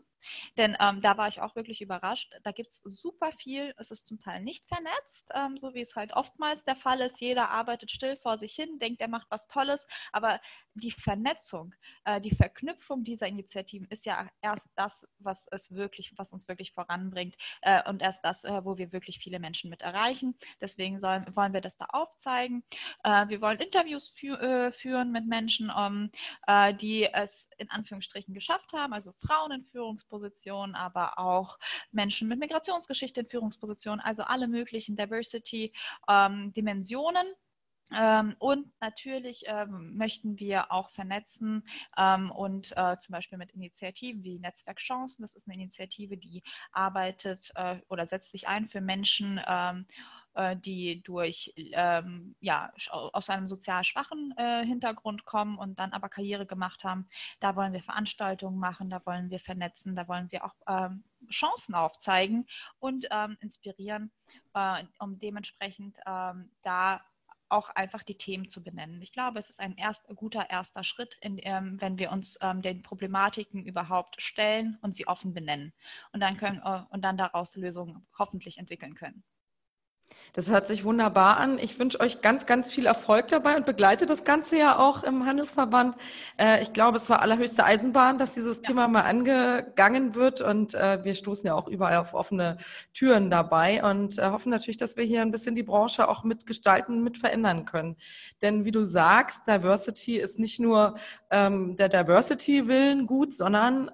denn 0.57 0.77
ähm, 0.81 1.01
da 1.01 1.17
war 1.17 1.29
ich 1.29 1.41
auch 1.41 1.55
wirklich 1.57 1.81
überrascht. 1.81 2.35
Da 2.43 2.53
gibt 2.53 2.71
es 2.71 2.79
super 2.79 3.33
viel. 3.33 3.75
Es 3.79 3.91
ist 3.91 4.07
zum 4.07 4.21
Teil 4.21 4.43
nicht 4.43 4.67
vernetzt, 4.67 5.31
ähm, 5.35 5.59
so 5.59 5.75
wie 5.75 5.81
es 5.81 5.97
halt 5.97 6.13
oftmals 6.13 6.65
der 6.65 6.77
Fall 6.77 7.01
ist. 7.01 7.21
Jeder 7.21 7.51
arbeitet 7.51 7.91
still 7.91 8.17
vor 8.17 8.39
sich 8.39 8.55
hin, 8.55 8.79
denkt, 8.79 9.01
er 9.01 9.09
macht 9.09 9.27
was 9.31 9.47
Tolles. 9.49 9.87
Aber 10.13 10.41
die 10.75 10.91
Vernetzung, 10.91 11.75
äh, 12.05 12.21
die 12.21 12.35
Verknüpfung 12.35 13.05
dieser 13.05 13.27
Initiativen 13.27 13.87
ist 13.89 14.07
ja 14.07 14.29
erst 14.41 14.69
das, 14.77 15.07
was 15.19 15.47
es 15.51 15.71
wirklich, 15.71 16.13
was 16.17 16.33
uns 16.33 16.49
wirklich 16.49 16.73
voranbringt 16.73 17.37
äh, 17.63 17.89
und 17.89 18.03
erst 18.03 18.25
das, 18.25 18.45
äh, 18.45 18.65
wo 18.65 18.79
wir 18.79 18.93
wirklich 18.93 19.19
viele 19.19 19.39
Menschen 19.39 19.71
mit 19.71 19.83
erreichen. 19.83 20.37
Deswegen 20.61 21.01
sollen, 21.01 21.25
wollen 21.35 21.53
wir 21.53 21.61
das 21.61 21.77
da 21.77 21.87
aufzeigen. 21.91 22.65
Äh, 23.05 23.29
wir 23.29 23.41
wollen 23.41 23.59
Interviews 23.59 24.09
fü 24.09 24.35
äh, 24.35 24.73
führen 24.73 25.11
mit 25.13 25.27
Menschen, 25.27 25.71
um, 25.71 26.11
äh, 26.47 26.75
die 26.75 27.05
es 27.05 27.49
in 27.59 27.71
Anführungsstrichen 27.71 28.35
geschafft 28.35 28.73
haben, 28.73 28.93
also 28.93 29.13
Frauen 29.13 29.53
in 29.53 29.65
Führungspositionen 29.65 30.08
Führungspositionen, 30.09 30.75
aber 30.75 31.19
auch 31.19 31.59
Menschen 31.93 32.27
mit 32.29 32.39
Migrationsgeschichte 32.39 33.21
in 33.21 33.27
Führungspositionen, 33.27 34.01
also 34.01 34.23
alle 34.23 34.49
möglichen 34.49 34.97
Diversity-Dimensionen. 34.97 37.27
Ähm, 37.27 37.35
Ähm, 37.91 38.37
und 38.39 38.71
natürlich 38.83 39.45
ähm, 39.47 39.97
möchten 39.97 40.39
wir 40.39 40.71
auch 40.71 40.91
vernetzen 40.91 41.67
ähm, 41.97 42.31
und 42.31 42.77
äh, 42.77 42.99
zum 42.99 43.15
Beispiel 43.15 43.39
mit 43.39 43.53
Initiativen 43.53 44.23
wie 44.23 44.39
Netzwerk 44.39 44.79
Chancen. 44.79 45.23
Das 45.23 45.35
ist 45.35 45.49
eine 45.49 45.55
Initiative, 45.55 46.19
die 46.19 46.43
arbeitet 46.71 47.51
äh, 47.55 47.81
oder 47.89 48.05
setzt 48.05 48.31
sich 48.31 48.47
ein 48.47 48.67
für 48.67 48.83
Menschen, 48.83 49.41
ähm, 49.47 49.87
äh, 50.35 50.57
die 50.57 51.03
durch 51.03 51.53
ähm, 51.57 52.35
ja 52.41 52.73
aus 52.93 53.31
einem 53.31 53.47
sozial 53.47 53.85
schwachen 53.85 54.35
äh, 54.37 54.65
Hintergrund 54.65 55.25
kommen 55.25 55.59
und 55.59 55.79
dann 55.79 55.93
aber 55.93 56.09
Karriere 56.09 56.47
gemacht 56.47 56.85
haben. 56.85 57.09
Da 57.41 57.57
wollen 57.57 57.73
wir 57.73 57.83
Veranstaltungen 57.83 58.59
machen, 58.59 58.91
da 58.91 59.05
wollen 59.05 59.31
wir 59.31 59.41
vernetzen, 59.41 59.97
da 59.97 60.09
wollen 60.09 60.31
wir 60.31 60.45
auch 60.45 60.55
ähm, 60.67 61.05
Chancen 61.31 61.75
aufzeigen 61.75 62.47
und 62.79 63.09
inspirieren, 63.41 64.11
äh, 64.55 64.85
um 64.99 65.19
dementsprechend 65.19 65.97
da 66.63 67.01
auch 67.49 67.71
einfach 67.71 68.03
die 68.03 68.17
Themen 68.17 68.49
zu 68.49 68.63
benennen. 68.63 69.01
Ich 69.03 69.13
glaube, 69.13 69.39
es 69.39 69.51
ist 69.51 69.61
ein 69.61 69.77
erst, 69.77 70.07
guter 70.17 70.51
erster 70.51 70.85
Schritt, 70.85 71.17
in, 71.21 71.39
ähm, 71.43 71.81
wenn 71.81 71.99
wir 71.99 72.13
uns 72.13 72.39
ähm, 72.41 72.63
den 72.63 72.83
Problematiken 72.83 73.65
überhaupt 73.65 74.21
stellen 74.21 74.79
und 74.83 74.95
sie 74.95 75.07
offen 75.07 75.35
benennen 75.35 75.73
und 76.13 76.21
dann, 76.21 76.37
können, 76.37 76.61
äh, 76.65 76.83
und 76.91 77.03
dann 77.03 77.17
daraus 77.17 77.57
Lösungen 77.57 78.07
hoffentlich 78.19 78.59
entwickeln 78.59 78.95
können. 78.95 79.25
Das 80.33 80.51
hört 80.51 80.67
sich 80.67 80.85
wunderbar 80.85 81.39
an. 81.39 81.59
Ich 81.59 81.79
wünsche 81.79 82.01
euch 82.01 82.21
ganz, 82.21 82.47
ganz 82.47 82.71
viel 82.71 82.87
Erfolg 82.87 83.29
dabei 83.29 83.57
und 83.57 83.67
begleite 83.67 84.07
das 84.07 84.25
Ganze 84.25 84.57
ja 84.57 84.79
auch 84.79 85.03
im 85.03 85.27
Handelsverband. 85.27 85.97
Äh, 86.39 86.63
ich 86.63 86.73
glaube, 86.73 86.97
es 86.97 87.09
war 87.11 87.23
allerhöchste 87.23 87.65
Eisenbahn, 87.65 88.19
dass 88.19 88.35
dieses 88.35 88.59
ja. 88.59 88.63
Thema 88.63 88.89
mal 88.89 89.03
angegangen 89.03 90.15
wird 90.15 90.41
und 90.41 90.75
äh, 90.75 91.03
wir 91.03 91.15
stoßen 91.15 91.47
ja 91.47 91.55
auch 91.55 91.69
überall 91.69 91.97
auf 91.97 92.15
offene 92.15 92.59
Türen 92.93 93.31
dabei 93.31 93.83
und 93.83 94.19
äh, 94.19 94.31
hoffen 94.31 94.51
natürlich, 94.51 94.77
dass 94.77 94.97
wir 94.97 95.05
hier 95.05 95.23
ein 95.23 95.31
bisschen 95.31 95.55
die 95.55 95.63
Branche 95.63 96.09
auch 96.09 96.25
mitgestalten, 96.25 97.03
mit 97.03 97.19
verändern 97.19 97.65
können. 97.65 97.97
Denn 98.43 98.65
wie 98.65 98.71
du 98.71 98.85
sagst, 98.85 99.47
Diversity 99.49 100.19
ist 100.19 100.39
nicht 100.39 100.61
nur 100.61 100.95
ähm, 101.31 101.77
der 101.77 101.89
Diversity-Willen 101.89 103.07
gut, 103.07 103.33
sondern 103.33 103.91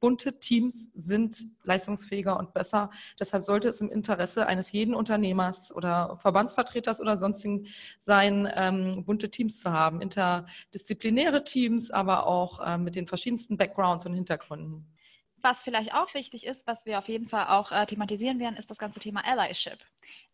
bunte 0.00 0.38
Teams 0.40 0.90
sind 0.94 1.46
leistungsfähiger 1.62 2.38
und 2.38 2.52
besser. 2.52 2.90
Deshalb 3.18 3.42
sollte 3.42 3.68
es 3.68 3.80
im 3.80 3.90
Interesse 3.90 4.46
eines 4.46 4.72
jeden 4.72 4.94
Unternehmers 4.94 5.72
oder 5.74 6.16
Verbandsvertreters 6.20 7.00
oder 7.00 7.16
sonstigen 7.16 7.66
sein, 8.04 8.48
ähm, 8.54 9.04
bunte 9.04 9.30
Teams 9.30 9.60
zu 9.60 9.70
haben, 9.70 10.00
interdisziplinäre 10.00 11.44
Teams, 11.44 11.90
aber 11.90 12.26
auch 12.26 12.60
äh, 12.60 12.78
mit 12.78 12.94
den 12.94 13.06
verschiedensten 13.06 13.56
Backgrounds 13.56 14.06
und 14.06 14.14
Hintergründen. 14.14 14.86
Was 15.42 15.62
vielleicht 15.62 15.94
auch 15.94 16.12
wichtig 16.14 16.46
ist, 16.46 16.66
was 16.66 16.86
wir 16.86 16.98
auf 16.98 17.08
jeden 17.08 17.28
Fall 17.28 17.46
auch 17.48 17.72
äh, 17.72 17.86
thematisieren 17.86 18.38
werden, 18.38 18.56
ist 18.56 18.70
das 18.70 18.78
ganze 18.78 19.00
Thema 19.00 19.24
Allyship. 19.24 19.78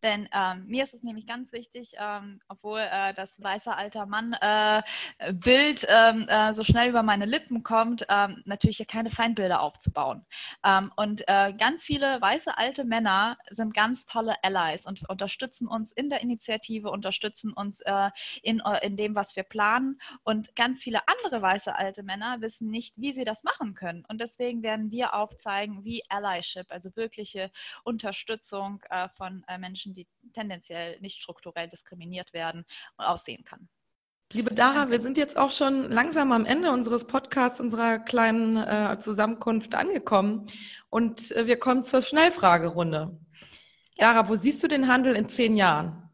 Denn 0.03 0.29
ähm, 0.33 0.65
mir 0.67 0.83
ist 0.83 0.95
es 0.95 1.03
nämlich 1.03 1.27
ganz 1.27 1.53
wichtig, 1.53 1.95
ähm, 1.99 2.41
obwohl 2.49 2.81
äh, 2.81 3.15
das 3.15 3.43
weiße 3.43 3.75
alter 3.75 4.07
Mann-Bild 4.07 5.85
äh, 5.85 6.11
ähm, 6.11 6.27
äh, 6.29 6.53
so 6.53 6.65
schnell 6.65 6.91
über 6.91 7.03
meine 7.03 7.25
Lippen 7.25 7.63
kommt, 7.63 8.07
ähm, 8.09 8.43
natürlich 8.45 8.77
hier 8.77 8.87
keine 8.87 9.11
Feindbilder 9.11 9.61
aufzubauen. 9.61 10.25
Ähm, 10.65 10.93
und 10.97 11.23
äh, 11.29 11.53
ganz 11.55 11.83
viele 11.83 12.21
weiße 12.21 12.57
alte 12.57 12.85
Männer 12.85 13.39
sind 13.51 13.75
ganz 13.75 14.07
tolle 14.07 14.37
Allies 14.43 14.87
und 14.87 15.09
unterstützen 15.09 15.67
uns 15.67 15.93
in 15.93 16.11
der 16.11 16.21
Initiative, 16.21 16.91
unterstützen 16.91 17.53
uns 17.53 17.81
äh, 17.81 18.11
in, 18.43 18.63
in 18.83 18.97
dem, 18.97 19.15
was 19.15 19.35
wir 19.35 19.45
planen. 19.45 19.99
Und 20.25 20.55
ganz 20.57 20.83
viele 20.83 21.01
andere 21.07 21.41
weiße 21.41 21.75
alte 21.75 22.03
Männer 22.03 22.41
wissen 22.41 22.71
nicht, 22.71 23.01
wie 23.01 23.13
sie 23.13 23.25
das 23.25 23.45
machen 23.45 23.75
können. 23.75 24.05
Und 24.09 24.21
deswegen 24.21 24.63
werden 24.63 24.91
wir 24.91 24.96
aufzeigen, 25.05 25.85
wie 25.85 26.03
Allyship, 26.09 26.67
also 26.71 26.95
wirkliche 26.97 27.51
Unterstützung 27.85 28.83
von 29.17 29.45
Menschen, 29.59 29.77
Menschen, 29.77 29.95
die 29.95 30.07
tendenziell 30.33 30.99
nicht 31.01 31.21
strukturell 31.21 31.69
diskriminiert 31.69 32.33
werden, 32.33 32.65
aussehen 32.97 33.45
kann. 33.45 33.69
Liebe 34.33 34.53
Dara, 34.53 34.91
wir 34.91 35.01
sind 35.01 35.19
jetzt 35.19 35.37
auch 35.37 35.53
schon 35.53 35.91
langsam 35.91 36.33
am 36.33 36.47
Ende 36.47 36.73
unseres 36.73 37.07
Podcasts, 37.07 37.61
unserer 37.61 37.99
kleinen 38.01 38.57
äh, 38.57 38.99
Zusammenkunft 38.99 39.75
angekommen. 39.75 40.47
Und 40.91 41.31
äh, 41.33 41.47
wir 41.47 41.59
kommen 41.59 41.85
zur 41.85 42.03
Schnellfragerunde. 42.03 43.19
Dara, 43.99 44.29
wo 44.29 44.35
siehst 44.35 44.63
du 44.63 44.69
den 44.69 44.89
Handel 44.89 45.15
in 45.15 45.29
zehn 45.29 45.57
Jahren? 45.57 46.06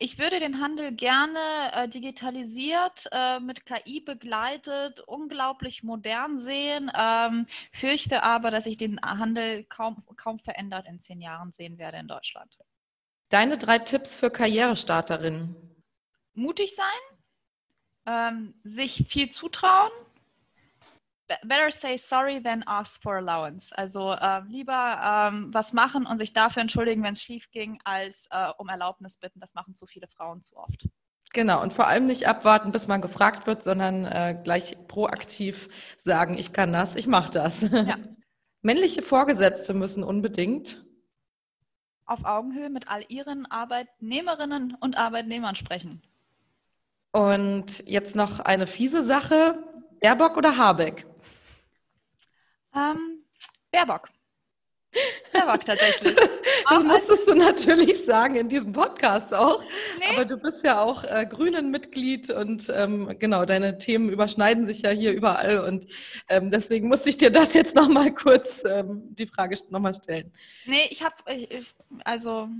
Ich 0.00 0.16
würde 0.18 0.38
den 0.38 0.60
Handel 0.60 0.92
gerne 0.92 1.72
äh, 1.72 1.88
digitalisiert, 1.88 3.08
äh, 3.10 3.40
mit 3.40 3.66
KI 3.66 4.00
begleitet, 4.00 5.00
unglaublich 5.00 5.82
modern 5.82 6.38
sehen, 6.38 6.88
ähm, 6.96 7.46
fürchte 7.72 8.22
aber, 8.22 8.52
dass 8.52 8.66
ich 8.66 8.76
den 8.76 9.00
Handel 9.00 9.64
kaum, 9.64 10.04
kaum 10.16 10.38
verändert 10.38 10.86
in 10.86 11.00
zehn 11.00 11.20
Jahren 11.20 11.52
sehen 11.52 11.78
werde 11.78 11.98
in 11.98 12.06
Deutschland. 12.06 12.56
Deine 13.28 13.58
drei 13.58 13.80
Tipps 13.80 14.14
für 14.14 14.30
Karrierestarterinnen? 14.30 15.56
Mutig 16.34 16.76
sein, 16.76 17.18
ähm, 18.06 18.54
sich 18.62 19.04
viel 19.08 19.30
zutrauen. 19.30 19.90
Better 21.28 21.70
say 21.70 21.96
sorry 21.96 22.42
than 22.42 22.62
ask 22.66 23.02
for 23.02 23.16
allowance. 23.16 23.76
Also 23.76 24.12
äh, 24.12 24.40
lieber 24.48 25.30
ähm, 25.30 25.52
was 25.52 25.72
machen 25.72 26.06
und 26.06 26.18
sich 26.18 26.32
dafür 26.32 26.62
entschuldigen, 26.62 27.02
wenn 27.02 27.12
es 27.12 27.22
schief 27.22 27.50
ging, 27.50 27.78
als 27.84 28.26
äh, 28.30 28.48
um 28.56 28.68
Erlaubnis 28.68 29.16
bitten. 29.18 29.40
Das 29.40 29.54
machen 29.54 29.74
zu 29.74 29.86
viele 29.86 30.08
Frauen 30.08 30.40
zu 30.40 30.56
oft. 30.56 30.88
Genau, 31.34 31.62
und 31.62 31.74
vor 31.74 31.86
allem 31.86 32.06
nicht 32.06 32.26
abwarten, 32.26 32.72
bis 32.72 32.88
man 32.88 33.02
gefragt 33.02 33.46
wird, 33.46 33.62
sondern 33.62 34.06
äh, 34.06 34.38
gleich 34.42 34.76
proaktiv 34.88 35.68
sagen, 35.98 36.38
ich 36.38 36.54
kann 36.54 36.72
das, 36.72 36.96
ich 36.96 37.06
mache 37.06 37.30
das. 37.30 37.60
Ja. 37.60 37.96
Männliche 38.62 39.02
Vorgesetzte 39.02 39.74
müssen 39.74 40.02
unbedingt 40.02 40.82
auf 42.08 42.24
Augenhöhe 42.24 42.70
mit 42.70 42.88
all 42.88 43.04
ihren 43.08 43.46
Arbeitnehmerinnen 43.46 44.76
und 44.80 44.96
Arbeitnehmern 44.96 45.54
sprechen. 45.54 46.02
Und 47.12 47.84
jetzt 47.86 48.16
noch 48.16 48.40
eine 48.40 48.66
fiese 48.66 49.02
Sache. 49.02 49.62
Baerbock 50.00 50.36
oder 50.36 50.56
Habeck? 50.56 51.06
Ähm, 52.78 53.24
Baerbock. 53.72 54.08
Baerbock 55.32 55.64
tatsächlich. 55.64 56.16
Das 56.70 56.84
musstest 56.84 57.26
du 57.26 57.34
natürlich 57.34 58.04
sagen 58.04 58.36
in 58.36 58.50
diesem 58.50 58.74
Podcast 58.74 59.32
auch. 59.32 59.64
Nee. 59.98 60.04
Aber 60.10 60.26
du 60.26 60.36
bist 60.36 60.62
ja 60.64 60.82
auch 60.82 61.02
äh, 61.02 61.24
Grünen-Mitglied 61.24 62.28
und 62.28 62.70
ähm, 62.74 63.16
genau, 63.18 63.46
deine 63.46 63.78
Themen 63.78 64.10
überschneiden 64.10 64.66
sich 64.66 64.82
ja 64.82 64.90
hier 64.90 65.12
überall 65.12 65.60
und 65.60 65.86
ähm, 66.28 66.50
deswegen 66.50 66.88
musste 66.88 67.08
ich 67.08 67.16
dir 67.16 67.30
das 67.30 67.54
jetzt 67.54 67.74
nochmal 67.74 68.12
kurz 68.12 68.62
ähm, 68.66 69.02
die 69.14 69.26
Frage 69.26 69.56
nochmal 69.70 69.94
stellen. 69.94 70.30
Nee, 70.66 70.88
ich 70.90 71.02
habe, 71.02 71.14
also 72.04 72.50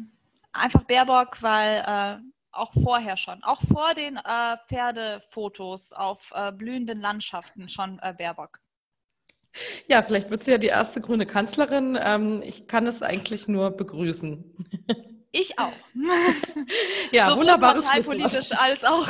einfach 0.55 0.85
Baerbock, 0.85 1.43
weil 1.43 1.85
äh, 1.87 2.23
auch 2.53 2.73
vorher 2.83 3.19
schon, 3.19 3.43
auch 3.45 3.61
vor 3.61 3.93
den 3.95 4.17
äh, 4.17 4.57
Pferdefotos 4.69 5.93
auf 5.93 6.33
äh, 6.35 6.51
blühenden 6.51 7.03
Landschaften 7.03 7.69
schon 7.69 7.99
äh, 8.03 8.15
Baerbock. 8.17 8.59
Ja, 9.89 10.03
vielleicht 10.03 10.31
wird 10.31 10.45
sie 10.45 10.53
ja 10.53 10.59
die 10.59 10.69
erste 10.69 11.01
grüne 11.01 11.27
Kanzlerin. 11.27 11.99
Ähm, 12.01 12.43
ich 12.45 12.67
kann 12.67 12.87
es 12.87 13.03
eigentlich 13.03 13.49
nur 13.49 13.71
begrüßen. 13.71 14.45
Ich 15.31 15.59
auch. 15.59 15.73
ja, 17.13 17.27
Sowohl 17.27 17.43
wunderbares 17.43 17.85
parteipolitisch 17.85 18.53
als 18.53 18.83
auch, 18.85 19.07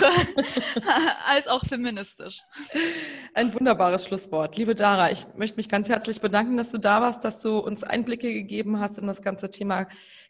als 1.29 1.47
auch 1.47 1.65
feministisch. 1.65 2.41
Ein 3.35 3.55
wunderbares 3.55 4.05
Schlusswort. 4.05 4.57
Liebe 4.57 4.75
Dara, 4.75 5.13
ich 5.13 5.27
möchte 5.37 5.57
mich 5.57 5.69
ganz 5.69 5.89
herzlich 5.89 6.21
bedanken, 6.21 6.57
dass 6.57 6.73
du 6.73 6.79
da 6.79 7.01
warst, 7.01 7.25
dass 7.25 7.41
du 7.41 7.59
uns 7.59 7.85
Einblicke 7.85 8.33
gegeben 8.33 8.81
hast 8.81 8.99
in 8.99 9.07
das 9.07 9.23
ganze 9.23 9.51
Thema 9.51 9.87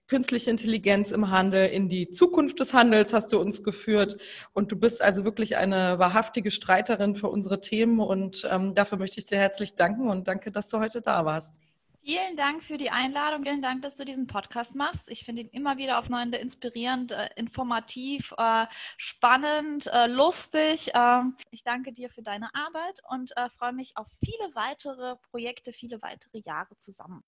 künstliche 0.08 0.50
Intelligenz 0.50 1.10
im 1.10 1.30
Handel, 1.30 1.68
in 1.68 1.88
die 1.88 2.10
Zukunft 2.10 2.58
des 2.60 2.74
Handels 2.74 3.12
hast 3.12 3.32
du 3.32 3.38
uns 3.38 3.62
geführt. 3.62 4.16
Und 4.54 4.72
du 4.72 4.76
bist 4.76 5.02
also 5.02 5.24
wirklich 5.24 5.56
eine 5.56 5.98
wahrhaftige 5.98 6.50
Streiterin 6.50 7.14
für 7.14 7.28
unsere 7.28 7.60
Themen. 7.60 8.00
Und 8.00 8.46
ähm, 8.50 8.74
dafür 8.74 8.98
möchte 8.98 9.18
ich 9.18 9.26
dir 9.26 9.38
herzlich 9.38 9.74
danken 9.74 10.08
und 10.08 10.26
danke, 10.26 10.50
dass 10.50 10.68
du 10.68 10.78
heute 10.80 11.00
da 11.00 11.24
warst. 11.24 11.60
Vielen 12.08 12.36
Dank 12.36 12.62
für 12.62 12.78
die 12.78 12.88
Einladung. 12.88 13.42
Vielen 13.42 13.60
Dank, 13.60 13.82
dass 13.82 13.96
du 13.96 14.04
diesen 14.06 14.26
Podcast 14.26 14.74
machst. 14.74 15.02
Ich 15.08 15.24
finde 15.24 15.42
ihn 15.42 15.50
immer 15.50 15.76
wieder 15.76 15.98
aufs 15.98 16.08
Neue 16.08 16.36
inspirierend, 16.36 17.12
äh, 17.12 17.28
informativ, 17.36 18.32
äh, 18.38 18.64
spannend, 18.96 19.88
äh, 19.88 20.06
lustig. 20.06 20.90
Ähm, 20.94 21.36
ich 21.50 21.64
danke 21.64 21.92
dir 21.92 22.08
für 22.08 22.22
deine 22.22 22.48
Arbeit 22.54 23.02
und 23.10 23.34
freue 23.58 23.74
mich 23.74 23.98
auf 23.98 24.06
viele 24.24 24.54
weitere 24.54 25.16
Projekte, 25.30 25.74
viele 25.74 26.00
weitere 26.00 26.38
Jahre 26.38 26.78
zusammen. 26.78 27.22